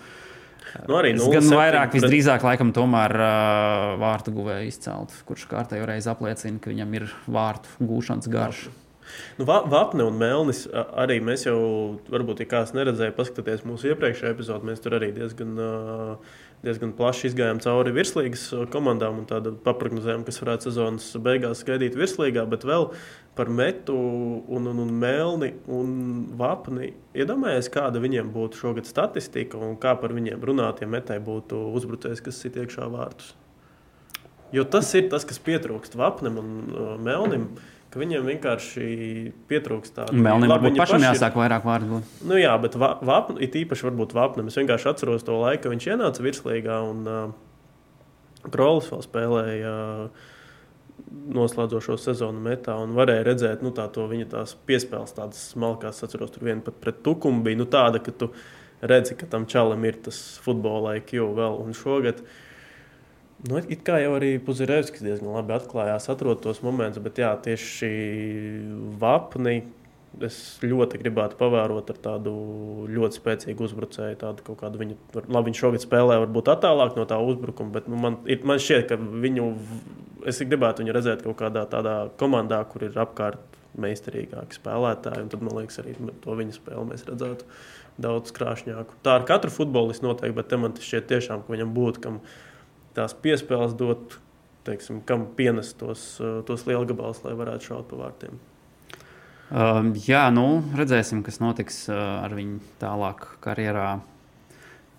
[0.87, 5.45] nu, arī Es 0-7 gan vairāk, pret- visdrīzāk, laikam, tomēr uh, vārtu guvēju izcelt, kurš
[5.51, 8.65] kārtējo reizi apliecina, ka viņam ir vārtu gūšanas garš.
[9.39, 11.57] Nu, Va- Vapne un Melnis arī mēs jau,
[12.13, 16.17] varbūt, ja kāds neredzēja, paskatieties mūsu iepriekšējā epizodē, mēs tur arī diezgan, ā,
[16.65, 21.97] diezgan plaši izgājām cauri virslīgas ā, komandām un tādu paprognozējām, kas varētu sezonas beigās gaidīt
[21.99, 22.89] virslīgā, bet vēl
[23.39, 25.91] par metu un, un, un Melni un
[26.39, 26.91] Vapni.
[27.15, 32.23] Iedomājieties, kāda viņiem būtu šogad statistika un kā par viņiem runāt, ja metai būtu uzbrucējs,
[32.25, 33.33] kas sit iekšā vārtus.
[34.51, 37.51] Jo tas ir tas, kas pietrūkst Vapnim un uh, Melnim.
[37.89, 38.87] Ka Viņiem vienkārši
[39.49, 42.03] pietrūkst Labi, varbūt viņi pašam paši ir- jāsāk vairāk vārdu būt.
[42.29, 44.47] Nu, jā, bet va- vapnu, it īpaši varbūt vapnam.
[44.51, 49.73] Es vienkārši atceros to laiku, kad viņš ienāca virslīgā un uh, Krolis vēl spēlēja
[50.05, 50.27] uh,
[51.33, 56.03] noslēdzošo sezonu metā un varēja redzēt nu, tā, to viņa tās piespēles, tādas smalkās.
[56.05, 58.29] Atceros, tur viena pat pret tukumu bija nu, tāda, ka tu
[58.85, 61.57] redzi, ka tam čalam ir tas futbola IQ vēl.
[61.65, 62.21] Un šogad,
[63.47, 67.75] nu, it kā jau arī Puzirevskis diezgan labi atklājās, atrod tos momentus, bet jā, tieši
[67.79, 67.91] šī
[69.01, 69.61] vapni.
[70.25, 72.31] Es ļoti gribētu pavērot ar tādu
[72.89, 74.17] ļoti spēcīgu uzbrucēju.
[74.19, 77.99] Tādu kaut kādu viņu, labi, viņš šogad spēlē, varbūt attālāk no tā uzbrukuma, bet nu,
[78.01, 79.45] man, ir, man šķiet, ka viņu,
[80.27, 85.29] es gribētu viņu redzēt kaut kādā tādā komandā, kur ir apkārt meistarīgāki spēlētāji.
[85.31, 87.47] Tad, man liekas, arī to viņa spēli mēs redzētu
[88.01, 88.99] daudz krāšņāku.
[89.05, 92.21] Tā ar katru futbolistu noteikti, bet man šķiet tiešām, ka viņam būtu kam
[92.97, 94.17] tās piespēles dot,
[94.67, 98.37] teiksim, kam pienest tos, uh, tos lielgabalus, lai varētu šaut pa vārtiem.
[99.49, 103.99] Um, jā, nu, redzēsim, kas notiks uh, ar viņu tālāk karjerā.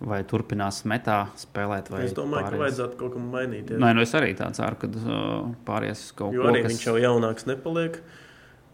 [0.01, 2.61] Vai turpinās metā spēlēt, vai Es domāju, ka pāries.
[2.62, 3.76] vajadzētu kaut kam mainīties.
[3.82, 6.72] Nē, nu es arī tā ceru, ka uh, pāries uz kaut Jo ko arī kas-
[6.72, 7.99] viņš jau jaunāks nepaliek.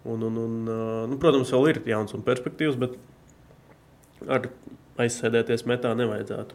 [0.06, 2.94] Un, un, un, uh, nu, protams, vēl ir jauns un perspektīvs, bet
[4.30, 4.46] ar
[5.02, 6.54] aizsēdēties metā nevajadzētu.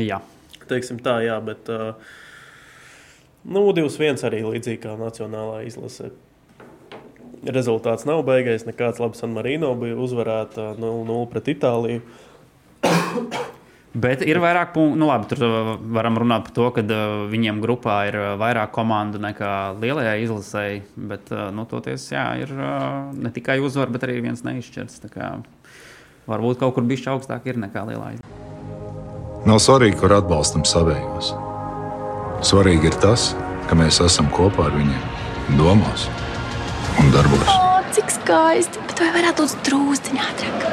[0.00, 0.22] Jā,
[0.68, 1.92] Teiksim tā, jā, bet uh,
[3.48, 6.12] nu, 2-1 arī līdzīgi kā Nacionālā izlase.
[7.44, 8.66] rezultāts nav beigais.
[8.66, 12.02] Nekāds labs San Marino bija uzvarēta 0-0 pret Itāliju.
[13.98, 14.98] Bet ir vairāk punktu.
[15.00, 19.54] Nu, labi, tur varam runāt par to, ka uh, viņiem grupā ir vairāk komandu nekā
[19.80, 20.82] lielajai izlasēji.
[21.10, 25.00] Bet, uh, nu, toties, jā, ir uh, ne tikai uzvara, bet arī viens neizšķirts.
[26.28, 28.47] Varbūt kaut kur bišķi augstāk ir nekā lielā izlasē.
[29.46, 31.28] Nav svarīgi, kur atbalstam savējos.
[32.42, 33.30] Svarīgi ir tas,
[33.70, 35.04] ka mēs esam kopā ar viņiem,
[35.58, 36.08] domās
[36.98, 37.46] un darbos.
[37.52, 38.82] O, cik skaisti!
[38.88, 40.66] Bet vai varētu būt drūztiņā ātrāk?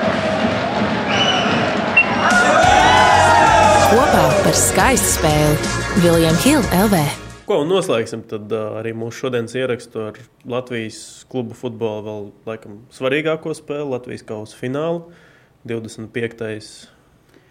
[3.92, 7.04] Kopā par skaistu spēli Viljams Hilde LV.
[7.46, 10.18] Ko un noslēgsim tad arī mūsu šodienas ierakstu ar
[10.50, 10.98] Latvijas
[11.30, 15.06] klubu futbolu vēl laikam svarīgāko spēli, Latvijas kausa finālu.
[15.70, 16.95] 25.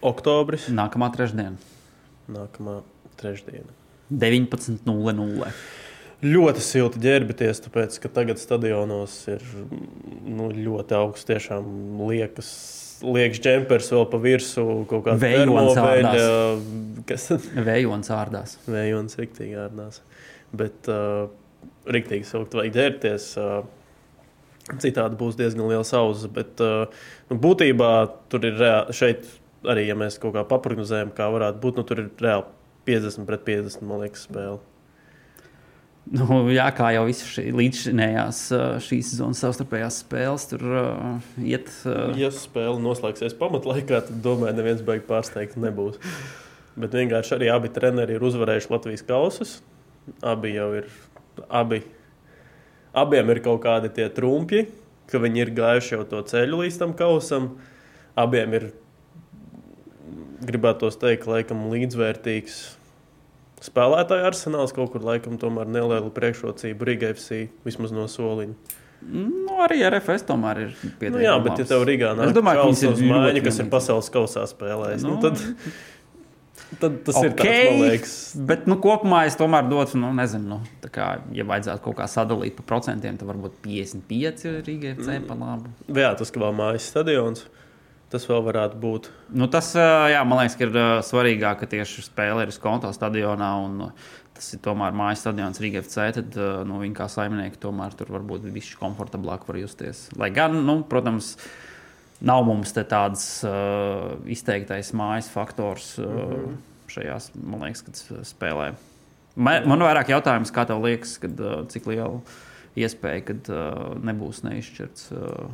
[0.05, 0.69] Oktobris.
[0.75, 1.57] Nākamā trešdiena.
[2.33, 2.81] Nākamā
[3.21, 3.73] trešdiena.
[4.13, 5.51] 19.00.
[6.25, 9.43] Ļoti silti ģērbties, tāpēc ka tagad stadionos ir
[10.25, 11.27] nu, ļoti augsts.
[11.29, 11.67] Tiešām
[12.09, 12.51] liekas,
[13.05, 16.13] liekas džempers vēl pa virsmu kaut kāda termoveļa,
[17.09, 17.29] kas
[17.67, 18.57] Vējons ārdās.
[18.65, 20.01] vējons riktīgi ārdās.
[20.57, 21.27] Bet uh,
[21.93, 23.31] riktīgi silti vajag ģērbties.
[23.41, 23.65] Uh,
[24.81, 26.31] Citādi būs diezgan liela sausa.
[26.33, 26.87] Bet uh,
[27.29, 27.91] nu, būtībā
[28.33, 28.63] tur ir
[28.97, 29.27] šeit
[29.71, 32.47] arī, ja mēs kaut kā paprognozējam, kā varētu būt, nu, tur ir reāli
[32.89, 34.61] 50 pret 50, man liekas, spēle.
[36.05, 38.41] Nu, jā, kā jau visas šī, līdzinējās
[38.85, 41.71] šīs sezonas savstarpējās spēles, tur uh, iet.
[41.89, 45.97] Uh, Ja spēle noslēgsies pamatlaikā, tad domāju, neviens beigas pārsteigts nebūs.
[46.77, 49.57] Bet vienkārši arī abi treneri ir uzvarējuši Latvijas kausus.
[50.27, 50.91] Abi jau ir.
[51.49, 51.81] Abi,
[52.93, 54.67] abiem ir kaut kādi tie trumpji,
[55.09, 57.55] ka viņi ir gājuši jau to ceļu līdz tam kausam.
[58.19, 58.69] Abiem ir,
[60.49, 62.59] gribētu teikt, laikam līdzvērtīgs
[63.65, 64.75] spēlētāju arsenāls.
[64.77, 68.81] Kaut kur laikam tomēr neliela priekšrocība Riga FC vismaz no soliņa.
[69.05, 71.17] nu, arī RFS tomēr ir pietiekami.
[71.19, 72.37] Nu, jā, bet ja tev Rīgā nāk
[72.69, 75.41] uz mājiņa, kas ir pasaules kausā spēlējis, nu, Nu, tad,
[76.81, 78.15] tad tas ir tāds, Okay, liekas.
[78.49, 82.57] bet nu, kopumā es tomēr dotu, nu, nezinu, nu, kā, ja vajadzētu kaut kā sadalīt
[82.57, 85.29] pa procentiem, tad varbūt 55 Rīgai FC Mm.
[85.29, 85.75] pa labu.
[86.01, 87.45] Jā, tas, vēl mājas stadions,
[88.13, 89.09] tas vēl varētu būt.
[89.35, 93.51] Nu, tas, jā, man liekas, ka ir svarīgāk, ka tieši spēle ir uz konta stadionā.
[93.65, 93.91] Un,
[94.35, 96.09] tas ir tomēr mājas stadions Rīgā FC.
[96.19, 96.39] Tad
[96.69, 100.09] nu, viņi kā saimnieki tomēr tur varbūt viņš komfortablāk var justies.
[100.19, 101.35] Lai gan, nu, protams,
[102.25, 106.57] nav mums tāds uh, izteiktais mājas faktors uh, mm -hmm.
[106.89, 108.73] šajās, man liekas, kad spēlē.
[109.35, 112.21] Man, man vairāk jautājums, kā tev liekas, kad, uh, cik liela
[112.77, 115.51] iespēja, kad uh, nebūs neizšķirts uh,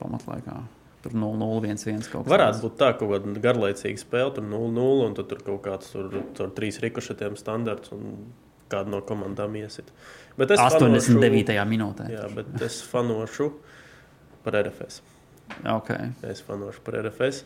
[0.00, 0.62] pamatlaikā.
[1.04, 5.16] Tur 0-1-1 kaut kas Varētu būt tā, ka kaut kāda garlaicīga spēle, tur 0-0, un
[5.18, 8.30] tad tur kaut kāds tur, tur trīs rikošetiem standarts, un
[8.72, 9.90] kāda no komandām iesit.
[10.40, 11.44] Bet es 89.
[11.52, 12.08] Fanošu, minūtē.
[12.14, 13.50] jā, bet es fanošu
[14.46, 15.02] par RFS.
[15.74, 16.14] Okay.
[16.24, 17.44] Es fanošu par RFS.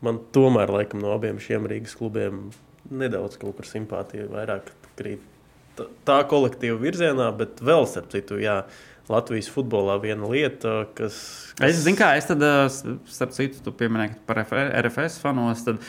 [0.00, 2.46] Man tomēr, laikam, no abiem šiem Rīgas klubiem
[2.88, 5.26] nedaudz kaut kur simpātija vairāk krīt
[6.08, 8.62] tā- kolektīva virzienā, bet vēl starp citu, jā,
[9.10, 11.16] Latvijas futbolā viena lieta, kas.
[11.60, 12.40] Es zinu, kā es tad,
[12.70, 14.54] s- starp citu, tu pieminēji par F-
[14.86, 15.64] RFS fanos.
[15.66, 15.80] Tad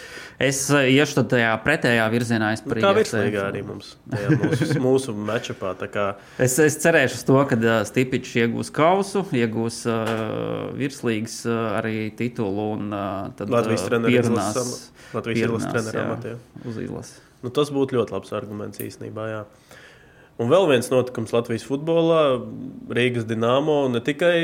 [0.42, 2.50] es ā, iešu tad tajā pretējā virzienā.
[2.66, 5.76] Nu, Tā virslīgā arī mums, tajā mūsu, mūsu matčupā.
[5.94, 6.08] kā
[6.42, 12.10] Es, es cerēšu uz to, ka uh, Stipičs iegūs kausu, iegūs uh, virslīgas uh, arī
[12.18, 16.36] titulu un uh, tad Latvijas izlases ama- Latvijas izlases jā, amatā.
[16.66, 17.20] Uz izlasi.
[17.42, 19.24] Nu, tas būtu ļoti labs arguments īstenībā.
[19.32, 19.44] Jā.
[20.42, 22.22] Un vēl viens notikums Latvijas futbolā,
[22.90, 23.84] Rīgas dīnāmo.
[23.94, 24.36] Ne tikai,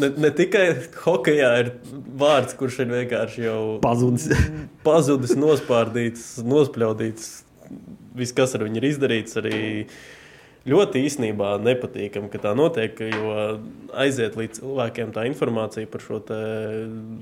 [0.00, 0.64] ne, ne tikai
[1.02, 1.72] hokeja ir
[2.16, 4.30] vārds, kurš ir vienkārši jau Pazudis.
[4.86, 7.32] pazudis, nospārdīts, nospļaudīts.
[8.16, 9.58] Viss, kas ar viņu ir izdarīts, arī
[10.66, 13.02] ļoti īstenībā nepatīkami, ka tā notiek.
[13.12, 13.34] Jo
[14.00, 16.22] aiziet līdz cilvēkiem tā informācija par šo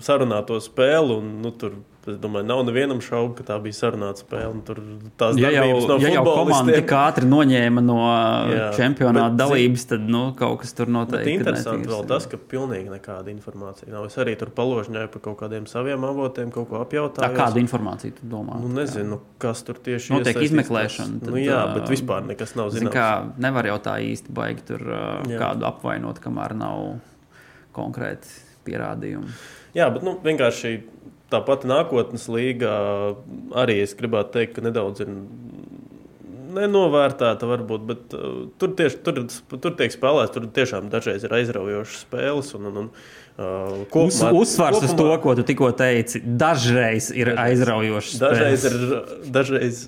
[0.05, 1.18] sarunāto spēli.
[1.18, 1.81] Un, nu, tur,
[2.12, 4.61] es domāju, nav nevienam šaubu, ka tā bija sarunāta spēle.
[4.66, 4.80] Tur
[5.20, 9.38] tās Ja jau, no ja jau komanda tik ātri noņēma no jā, Jā, čempionāta bet,
[9.40, 12.09] dalības, tad nu, kaut kas tur noteikti ir interesanti vēl jā.
[12.12, 14.07] tas, ka pilnīgi nekāda informācija nav.
[14.11, 17.36] Es arī tur paložņoju par kaut kādiem saviem avotiem, kaut ko Tā apjautāju.
[17.38, 18.61] kāda informācija tu domā?
[18.61, 20.50] Nu, nezinu, kas tur tieši Notiek iesaistīts.
[20.52, 22.94] izmeklēšana, Nu, tad, jā, ā, bet vispār nekas nav Zin, zināms.
[22.94, 25.38] kā, nevar jau tā īsti baigi tur Jā.
[25.40, 27.00] kādu apvainot, kamēr nav
[27.74, 28.28] konkrēti
[28.64, 29.28] pierādījumi.
[29.74, 30.70] Jā, bet nu, vienkārši
[31.33, 32.72] tā pati nākotnes līga
[33.59, 35.11] arī es gribētu teikt, ka nedaudz ir
[36.55, 39.16] nenovērtēta, varbūt, bet uh, tur, tieši, tur,
[39.59, 40.35] tur tiek spēlēts.
[40.37, 42.53] Tur tiešām dažreiz ir aizraujošas spēles.
[42.59, 47.11] Un, un, un, uh, Uz, kopumā- uzsvars uz to, kopumā- ko tu tikko teici, dažreiz
[47.11, 47.43] ir Dažreiz.
[47.49, 48.14] aizraujošs.
[48.22, 48.70] Dažreiz spēles.
[48.70, 49.83] ir, dažreiz,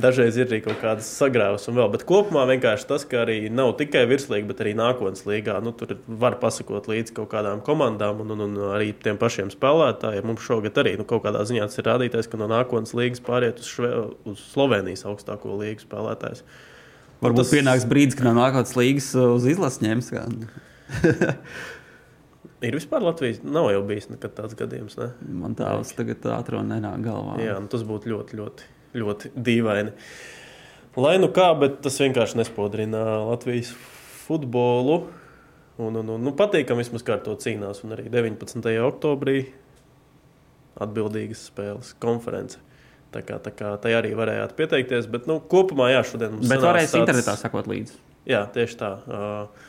[0.00, 3.74] Dažreiz ir arī kaut kādas sagrāvas un vēl, bet kopumā vienkārši tas, ka arī nav
[3.76, 5.58] tikai virslīga, bet arī nākotnes līgā.
[5.64, 10.24] Nu, tur var pasakot līdzi kaut kādām komandām un, un, un arī tiem pašiem spēlētājiem.
[10.30, 13.60] Mums šogad arī nu, kaut kādā ziņā tas ir rādītājs, ka no nākotnes līgas pāriet
[13.60, 13.92] uz, šve,
[14.32, 16.40] uz Slovenijas augstāko līgu spēlētājs.
[17.20, 17.56] Varbūt tas- tas...
[17.58, 20.12] pienāks brīdis, kad no nākotnes līgas uh, uz izlases ņems.
[22.62, 24.94] Ir vispār Latvijas, nav jau bijis nekad tāds gadījums.
[25.00, 25.08] Ne?
[25.34, 27.34] Man tāds tagad ātrāk nenāk galvā.
[27.42, 29.92] Jā, nu, tas būtu ļoti, ļoti, ļoti dīvaini.
[31.00, 33.70] Lai nu kā, bet tas vienkārši nespodrina Latvijas
[34.26, 35.06] futbolu.
[35.80, 37.80] Un, un, un, nu, patīkami vismaz kā ar to cīnās.
[37.86, 38.68] Un arī 19.
[38.84, 39.38] oktobrī
[40.82, 42.60] atbildīgas spēles konference.
[43.12, 45.08] Tā kā, tā kā tai arī varējāt pieteikties.
[45.12, 47.98] Bet nu, kopumā, jā, šodien mums Bet sanāca varēs tāds- internetā sakot līdzi.
[48.28, 48.92] Jā, tieši tā.
[49.08, 49.66] Uh,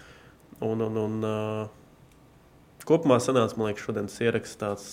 [0.63, 4.87] un, un, un, uh, kopumā sanāca, man liekas, šodienas ieraksts tāds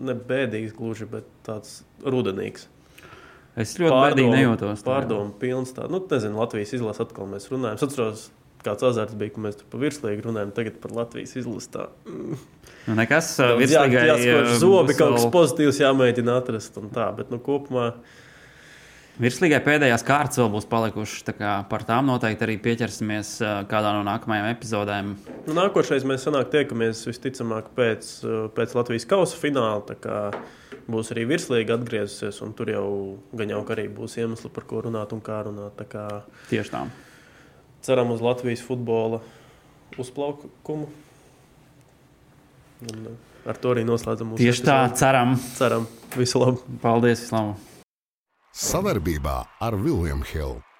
[0.00, 2.66] ne bēdīgs, gluži, bet tāds rudenīgs.
[3.60, 4.82] Es ļoti bēdīgi nejūtos.
[4.86, 5.74] Pārdomu pilns.
[5.76, 7.78] Tā, nu, nezinu, Latvijas izlase atkal mēs runājam.
[7.78, 8.24] Es atceros,
[8.66, 10.50] kāds azarts bija, ka mēs tur pa virslīgi runājam.
[10.56, 11.70] Tagad par Latvijas izlasi.
[11.76, 11.86] Tā.
[12.08, 16.80] Nu, nekas Jā, jāskoč uh, zobi, kaut kas pozitīvs jāmēģina atrast.
[16.82, 17.92] un Tā, bet nu, kopumā
[19.14, 21.22] Virslīgai pēdējās kārtas vēl būs palikušas.
[21.28, 25.12] tā kā Par tām noteikti arī pieķersimies uh, kādā no nākamajām epizodēm.
[25.46, 29.84] Nu, nākošais mēs sanāk tiekamies visticamāk pēc, uh, pēc Latvijas kausa fināla.
[29.86, 30.32] tā
[30.90, 32.88] Būs arī virslīga atgriezusies, un tur jau
[33.32, 35.78] gan jau arī būs iemesli, par ko runāt un kā runāt.
[35.78, 36.02] Tā kā
[36.50, 36.82] Tieši tā.
[37.86, 39.22] ceram uz Latvijas futbola
[39.96, 40.90] uzplaukumu.
[42.90, 43.14] Un, uh,
[43.46, 44.98] ar to arī noslēdzam mūsu Tieši tā, epizodi.
[44.98, 45.38] ceram.
[45.54, 45.86] Ceram,
[46.18, 46.66] visu labu!
[46.82, 47.54] Paldies, Islāma!
[48.54, 49.32] Savarbībā
[49.66, 50.73] ar Vilniņu Hildu.